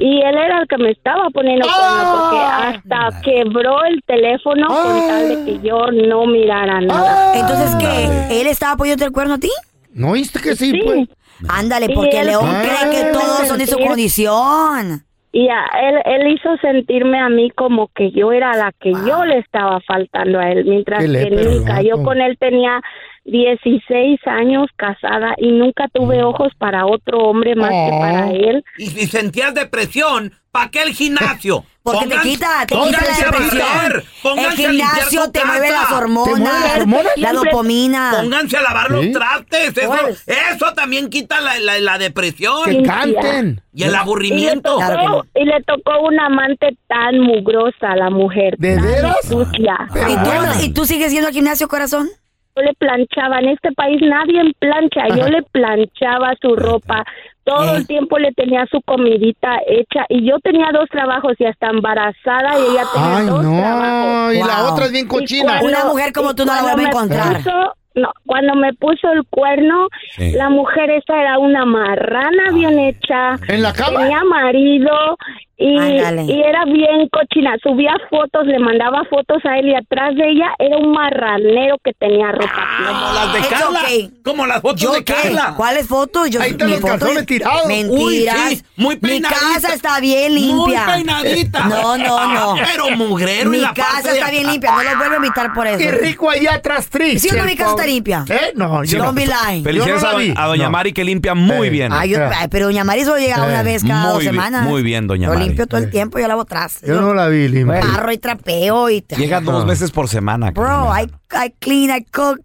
[0.00, 5.06] y él era el que me estaba poniendo cuerno porque hasta quebró el teléfono con
[5.08, 7.32] tal de que yo no mirara nada.
[7.38, 8.40] Entonces, ¿qué?
[8.40, 9.50] ¿Él estaba apoyando el cuerno a ti?
[9.92, 11.08] ¿No oíste que sí, pues?
[11.48, 15.04] Ándale, porque él- León cree que todos son de su condición.
[15.32, 19.24] Y a él, él hizo sentirme a mí como que yo era la que yo
[19.24, 21.82] le estaba faltando a él, mientras Qué que nunca.
[21.82, 22.80] Yo con él tenía
[23.24, 28.64] 16 años casada y nunca tuve ojos para otro hombre más que para él.
[28.78, 31.64] Y si sentías depresión, ¿para qué el gimnasio?
[31.84, 34.38] Porque te Pónganse- quita, te quita la depresión.
[34.38, 38.12] El gimnasio te mueve las hormonas, la dopamina.
[38.22, 39.12] Pónganse a lavar los ¿Sí?
[39.12, 39.76] trastes.
[39.76, 42.64] Eso, eso también quita la, la- la depresión.
[42.70, 43.60] Que canten.
[43.74, 44.78] Y el aburrimiento.
[44.78, 48.54] Y le, tocó, y le tocó una amante tan mugrosa a la mujer.
[48.56, 49.16] ¿De veras?
[49.28, 49.76] Sucia.
[50.08, 52.08] ¿Y tú, ¿Y tú sigues yendo al gimnasio, corazón?
[52.56, 53.40] Yo le planchaba.
[53.40, 55.08] En este país nadie plancha.
[55.14, 57.04] Yo le planchaba su ropa.
[57.44, 60.06] Todo el tiempo le tenía su comidita hecha.
[60.08, 62.58] Y yo tenía dos trabajos y hasta embarazada.
[62.58, 64.34] Y ella tenía Ay, dos no, trabajos.
[64.34, 65.60] y la otra es bien cochina.
[65.62, 67.36] Una mujer como tú no la vuelve a me encontrar.
[67.36, 70.32] puso- no, cuando me puso el cuerno, Sí.
[70.32, 73.38] la mujer esa era una marrana bien hecha.
[73.48, 74.00] ¿En la cama?
[74.00, 75.16] Tenía marido
[75.56, 77.54] y, y era bien cochina.
[77.62, 81.92] Subía fotos, le mandaba fotos a él y atrás de ella era un marranero que
[81.92, 82.66] tenía ropa.
[82.88, 83.80] Como las de It's Carla.
[83.80, 84.10] okay.
[84.24, 85.14] Como las fotos ¿Yo de qué?
[85.14, 85.54] Carla.
[85.56, 86.28] ¿Cuáles fotos?
[86.30, 87.66] Yo, Ahí están mi los calzones es- tirados.
[87.66, 88.36] Mentiras.
[88.48, 89.40] Uy, sí, muy Mi peinadita.
[89.40, 90.84] casa está bien limpia.
[90.86, 91.64] Muy peinadita.
[91.68, 92.54] No, no, no.
[92.72, 94.70] Pero mugrero Mi en la casa parte de está bien limpia.
[94.72, 95.78] No lo vuelvo a invitar por eso.
[95.78, 97.28] Qué rico allá atrás, triste.
[97.28, 98.24] ¿Sí no mi casa limpia?
[98.28, 98.52] ¿Eh?
[98.56, 99.14] No, yo Don't no.
[99.14, 99.64] be lying.
[99.64, 100.34] Felicidades Yo no la a, vi.
[100.36, 100.70] a doña No.
[100.70, 101.70] Mari que limpia muy Eh.
[101.70, 101.92] bien.
[101.92, 104.32] Ay, yo- ay, pero doña Mari solo llega una Eh, vez cada muy dos bien,
[104.32, 104.66] semanas.
[104.68, 105.46] muy bien, doña Yo Mari.
[105.46, 106.80] limpio todo el tiempo, yo lavo atrás.
[106.86, 107.80] Yo no la vi, limpia.
[107.80, 109.00] Barro y trapeo y...
[109.02, 110.50] te- Llega dos veces por semana.
[110.50, 111.10] Bro, I,
[111.46, 112.40] I clean, I cook.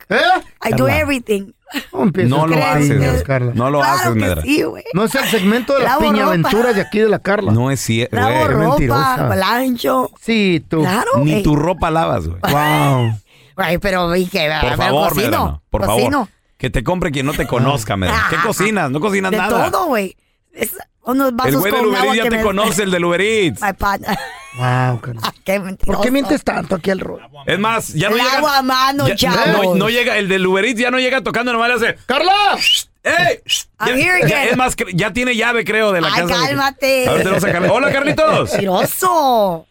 [0.66, 1.00] I do Carla.
[1.00, 1.52] everything.
[2.28, 3.52] No lo haces, Carla.
[3.54, 4.42] no lo haces, Medra.
[4.42, 4.84] sí, güey.
[4.96, 6.28] No es el segmento de las Lavo piña ropa.
[6.30, 7.52] aventuras de aquí de la Carla.
[7.52, 8.48] No es cierto, Lavo güey.
[8.48, 9.30] ropa, mentirosa.
[9.32, 10.12] plancho.
[10.20, 10.80] Sí, tú.
[10.82, 11.12] Claro.
[11.24, 12.40] Ni tu ropa lavas, güey.
[12.42, 13.14] Wow.
[13.62, 16.12] Ay, pero dije, Por pero favor, cocino, Medrano, por cocino.
[16.12, 16.28] favor.
[16.58, 18.24] Que te compre quien no te conozca, Medrano.
[18.30, 18.92] ¿Qué cocinas?
[18.92, 19.72] No cocinas De nada.
[19.72, 20.16] todo, güey.
[20.54, 22.84] Es unos vasos El güey del con Uber agua Eats ya que te me- conoce,
[22.84, 23.62] el del Uber Eats.
[23.62, 24.18] My partner.
[24.58, 25.34] Wow, Carla.
[25.46, 26.02] Qué ¿Por mentiroso.
[26.02, 27.24] qué mientes tanto aquí al rollo?
[27.46, 28.38] Es más, ya no El llega.
[28.38, 29.64] agua a mano, ya- chavos.
[29.64, 31.98] no, no llega, el del Uber Eats ya no llega tocando, nomás le hace.
[32.06, 32.34] ¡Carla!
[33.04, 33.40] ¡Ey!
[33.80, 34.50] I'm Ya- here ya- again.
[34.52, 36.46] es más, cre- ya tiene llave, creo, de la Ay, casa.
[36.48, 37.08] cálmate.
[37.08, 38.52] A ver, tenemos a Hola, Carlitos.
[38.52, 39.66] Mentiroso.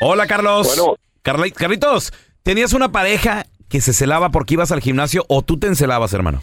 [0.00, 0.66] Hola, Carlos.
[0.76, 0.96] Bueno.
[1.24, 2.12] Carli- Carlitos,
[2.42, 6.40] ¿tenías una pareja que se celaba porque ibas al gimnasio o tú te encelabas, hermano?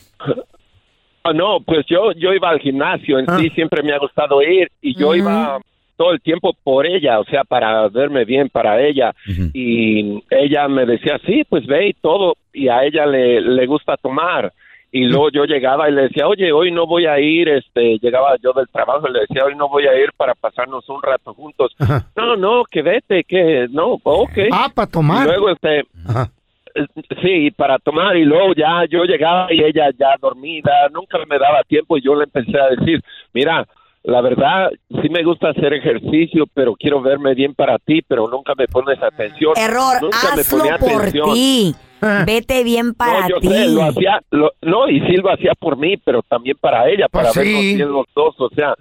[1.24, 4.70] Ah, no, pues yo, yo iba al gimnasio, en sí siempre me ha gustado ir
[4.82, 5.60] y yo iba
[5.98, 9.14] todo el tiempo por ella, o sea, para verme bien para ella.
[9.54, 13.98] Y ella me decía, sí, pues ve y todo, y a ella le, le gusta
[13.98, 14.54] tomar.
[14.92, 18.36] Y luego yo llegaba y le decía, oye, hoy no voy a ir, este, llegaba
[18.42, 21.34] yo del trabajo y le decía, hoy no voy a ir para pasarnos un rato
[21.34, 21.76] juntos.
[22.16, 24.38] No, no, que vete, que no, ok.
[24.52, 25.26] Ah, para tomar.
[25.26, 26.32] Y luego, este, Ajá.
[27.22, 31.64] Sí, para tomar y luego ya yo llegaba y ella ya dormida, nunca me daba
[31.64, 33.02] tiempo y yo le empecé a decir,
[33.34, 33.68] mira,
[34.04, 34.70] la verdad
[35.02, 39.02] sí me gusta hacer ejercicio, pero quiero verme bien para ti, pero nunca me pones
[39.02, 39.54] atención.
[39.58, 41.34] Error, nunca me hazlo ponía por atención.
[41.34, 41.76] ti.
[42.26, 43.48] Vete bien para no, yo ti.
[43.50, 47.08] sé, lo hacía, lo- no, y sí lo hacía por mí, pero también para ella,
[47.12, 47.40] Pues para sí.
[47.40, 48.74] vernos bien los dos, o sea,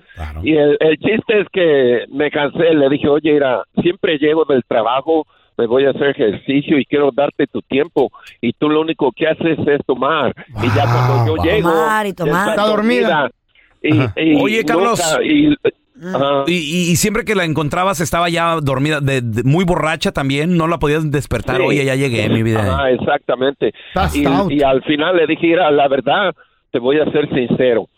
[0.42, 4.62] y el, el chiste es que me cansé, le dije, oye, mira, siempre llego del
[4.66, 8.10] trabajo, me voy a hacer ejercicio y quiero darte tu tiempo,
[8.40, 11.44] y tú lo único que haces es tomar, y ya cuando yo Wow.
[11.44, 12.48] llego, Tomar y tomar.
[12.48, 13.30] está Está dormida.
[13.82, 14.98] Y, y Oye, Carlos.
[15.00, 15.54] nunca- y-.
[16.46, 20.56] Y, y- y siempre que la encontrabas estaba ya dormida, de, de- muy borracha también,
[20.56, 21.56] no la podías despertar.
[21.58, 21.62] Sí.
[21.62, 22.90] Oye, ya llegué, mi vida.
[22.90, 23.72] Exactamente.
[24.14, 24.24] Y,
[24.58, 26.34] y al final le dije, mira, la verdad,
[26.70, 27.88] te voy a ser sincero.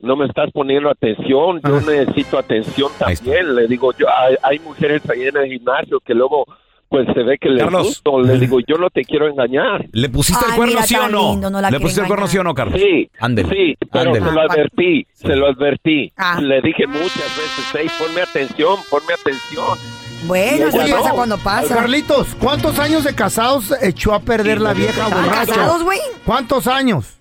[0.00, 3.54] No me estás poniendo atención, yo necesito atención también.
[3.54, 6.44] Le digo, yo hay, hay mujeres ahí en el gimnasio que luego
[6.92, 7.86] pues se ve que le Carlos.
[7.86, 8.20] gusto.
[8.20, 9.86] Le digo, yo no te quiero engañar.
[9.92, 11.30] ¿Le pusiste el cuerno mira, sí o no?
[11.32, 12.78] lindo, no la ¿Le pusiste el cuerno sí o no, Carlos?
[12.78, 13.48] Sí, Ándele.
[13.48, 14.26] sí, pero Ándele.
[14.26, 16.12] se lo advertí, se lo advertí.
[16.18, 16.38] Ah.
[16.40, 19.78] Le dije muchas veces, hey, ponme atención, ponme atención.
[20.26, 21.14] Bueno, eso pasa no.
[21.14, 21.74] cuando pasa.
[21.74, 25.46] Carlitos, ¿cuántos años de casados echó a perder la vieja ¿Están borracha?
[25.54, 25.98] casados, güey?
[26.26, 27.18] ¿Cuántos años?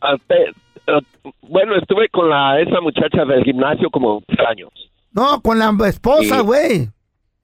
[0.00, 0.52] Ante-
[1.42, 4.70] bueno, estuve con la esa muchacha del gimnasio como 10 años.
[5.12, 6.42] No, con la esposa, Sí.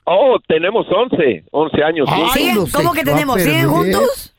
[0.05, 2.09] Oh, tenemos 11, 11 años.
[2.11, 3.40] Ay, ¿Cómo que tenemos?
[3.40, 4.34] ¿Siguen juntos?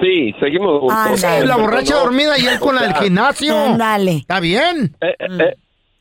[0.00, 1.24] Sí, seguimos juntos.
[1.24, 1.46] Ándale.
[1.46, 3.58] La borracha No, dormida y él con la del o sea, gimnasio.
[3.58, 4.12] Ándale.
[4.18, 4.94] Está bien.
[5.00, 5.54] Eh, eh,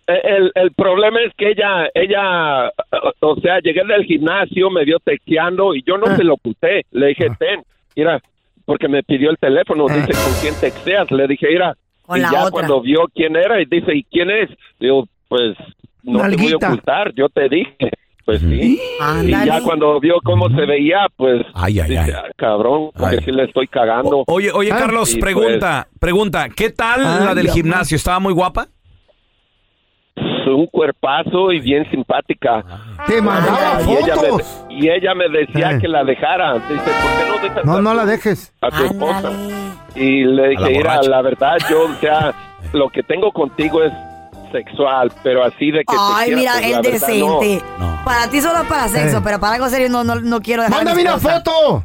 [0.08, 4.86] eh, el, el problema es que ella, ella, eh, o sea, llegué del gimnasio, me
[4.86, 6.86] vio texteando y yo no se lo puse.
[6.92, 7.64] Le dije, ten,
[7.96, 8.20] mira,
[8.66, 11.10] porque me pidió el teléfono, dice, ¿con quién texteas?
[11.12, 12.52] Le dije, mira, Con y la ya otra.
[12.52, 14.50] cuando vio quién era y dice, ¿y quién es?
[14.80, 15.56] Digo, pues,
[16.04, 17.92] no te voy a ocultar, yo te dije.
[18.30, 18.80] Pues sí.
[19.24, 22.12] Y ya cuando vio cómo se veía, pues, Ay, ay, dice, ay.
[22.16, 23.24] "Ah, cabrón, porque Ay.
[23.26, 24.24] sí le estoy cagando.
[24.28, 27.96] Oye, oye, Ah, Carlos, y, pues, pregunta, pregunta, ¿qué tal la del gimnasio?
[27.96, 28.68] ¿Estaba muy guapa?
[30.48, 32.64] un cuerpazo y bien simpática.
[33.08, 34.66] Te mandaba y ella, fotos.
[34.68, 35.80] me, y ella me decía Eh.
[35.80, 36.56] que la dejara.
[36.56, 38.52] Dice, ¿por qué no dejas No, a no la dejes.
[38.62, 39.32] a tu esposa?
[39.96, 41.10] Y le A la dije, mira, borracha.
[41.10, 42.34] la verdad, yo, o sea,
[42.74, 43.94] lo que tengo contigo es
[44.52, 47.40] sexual, pero así de que te Ay, quiera, mira, pues, el la verdad, no.
[47.40, 47.66] decente.
[48.06, 49.22] Para ti solo para sexo, Eh.
[49.24, 51.84] pero para algo serio no, no, no quiero dejar ¡Mándame una foto!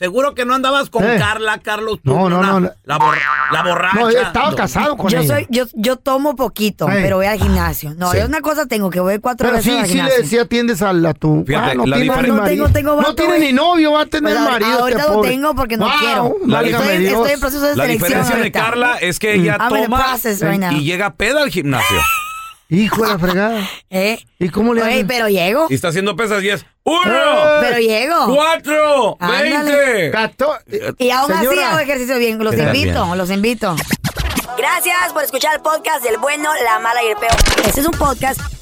[0.00, 1.16] Seguro que no andabas con Eh.
[1.18, 1.98] Carla, Carlos.
[2.02, 2.70] tú, No, no, una- no.
[2.84, 3.18] La, bor-
[3.52, 4.00] la borracha.
[4.00, 5.34] No, estaba casado con yo ella.
[5.36, 7.00] soy, yo, yo tomo poquito, Eh.
[7.02, 7.92] pero voy al gimnasio.
[7.96, 8.16] No, Sí.
[8.16, 10.18] yo una cosa tengo que voy cuatro Pero veces sí, al sí, gimnasio.
[10.22, 11.44] le, sí atiendes a, la tu...
[11.46, 13.46] Fíjate, Ah, no la tiene ni No tengo- tengo No vato, tiene güey.
[13.48, 15.30] ni novio, va a tener marido este ahorita lo pobre.
[15.30, 16.36] tengo porque no Wow, quiero.
[16.46, 17.12] válgame Estoy- Dios.
[17.12, 18.52] estoy en proceso de La selección diferencia de.
[18.52, 21.96] Carla es que ella toma right y llega peda al gimnasio.
[22.70, 23.68] Hijo de la fregada.
[23.90, 24.18] ¿Eh?
[24.38, 25.66] ¿Y cómo le Oye, pero llego.
[25.68, 27.02] Y está haciendo pesas y es ¡Uno!
[27.60, 28.34] Pero llego.
[28.34, 29.18] ¡Cuatro!
[29.20, 30.10] ¡Veinte!
[30.10, 30.56] Gato-
[30.98, 32.42] Y aún así hago ejercicio bien.
[32.42, 33.18] Los invito, bien.
[33.18, 33.76] los invito.
[34.56, 37.32] Gracias por escuchar el podcast del bueno, la mala y el peor.
[37.66, 38.40] Este es un podcast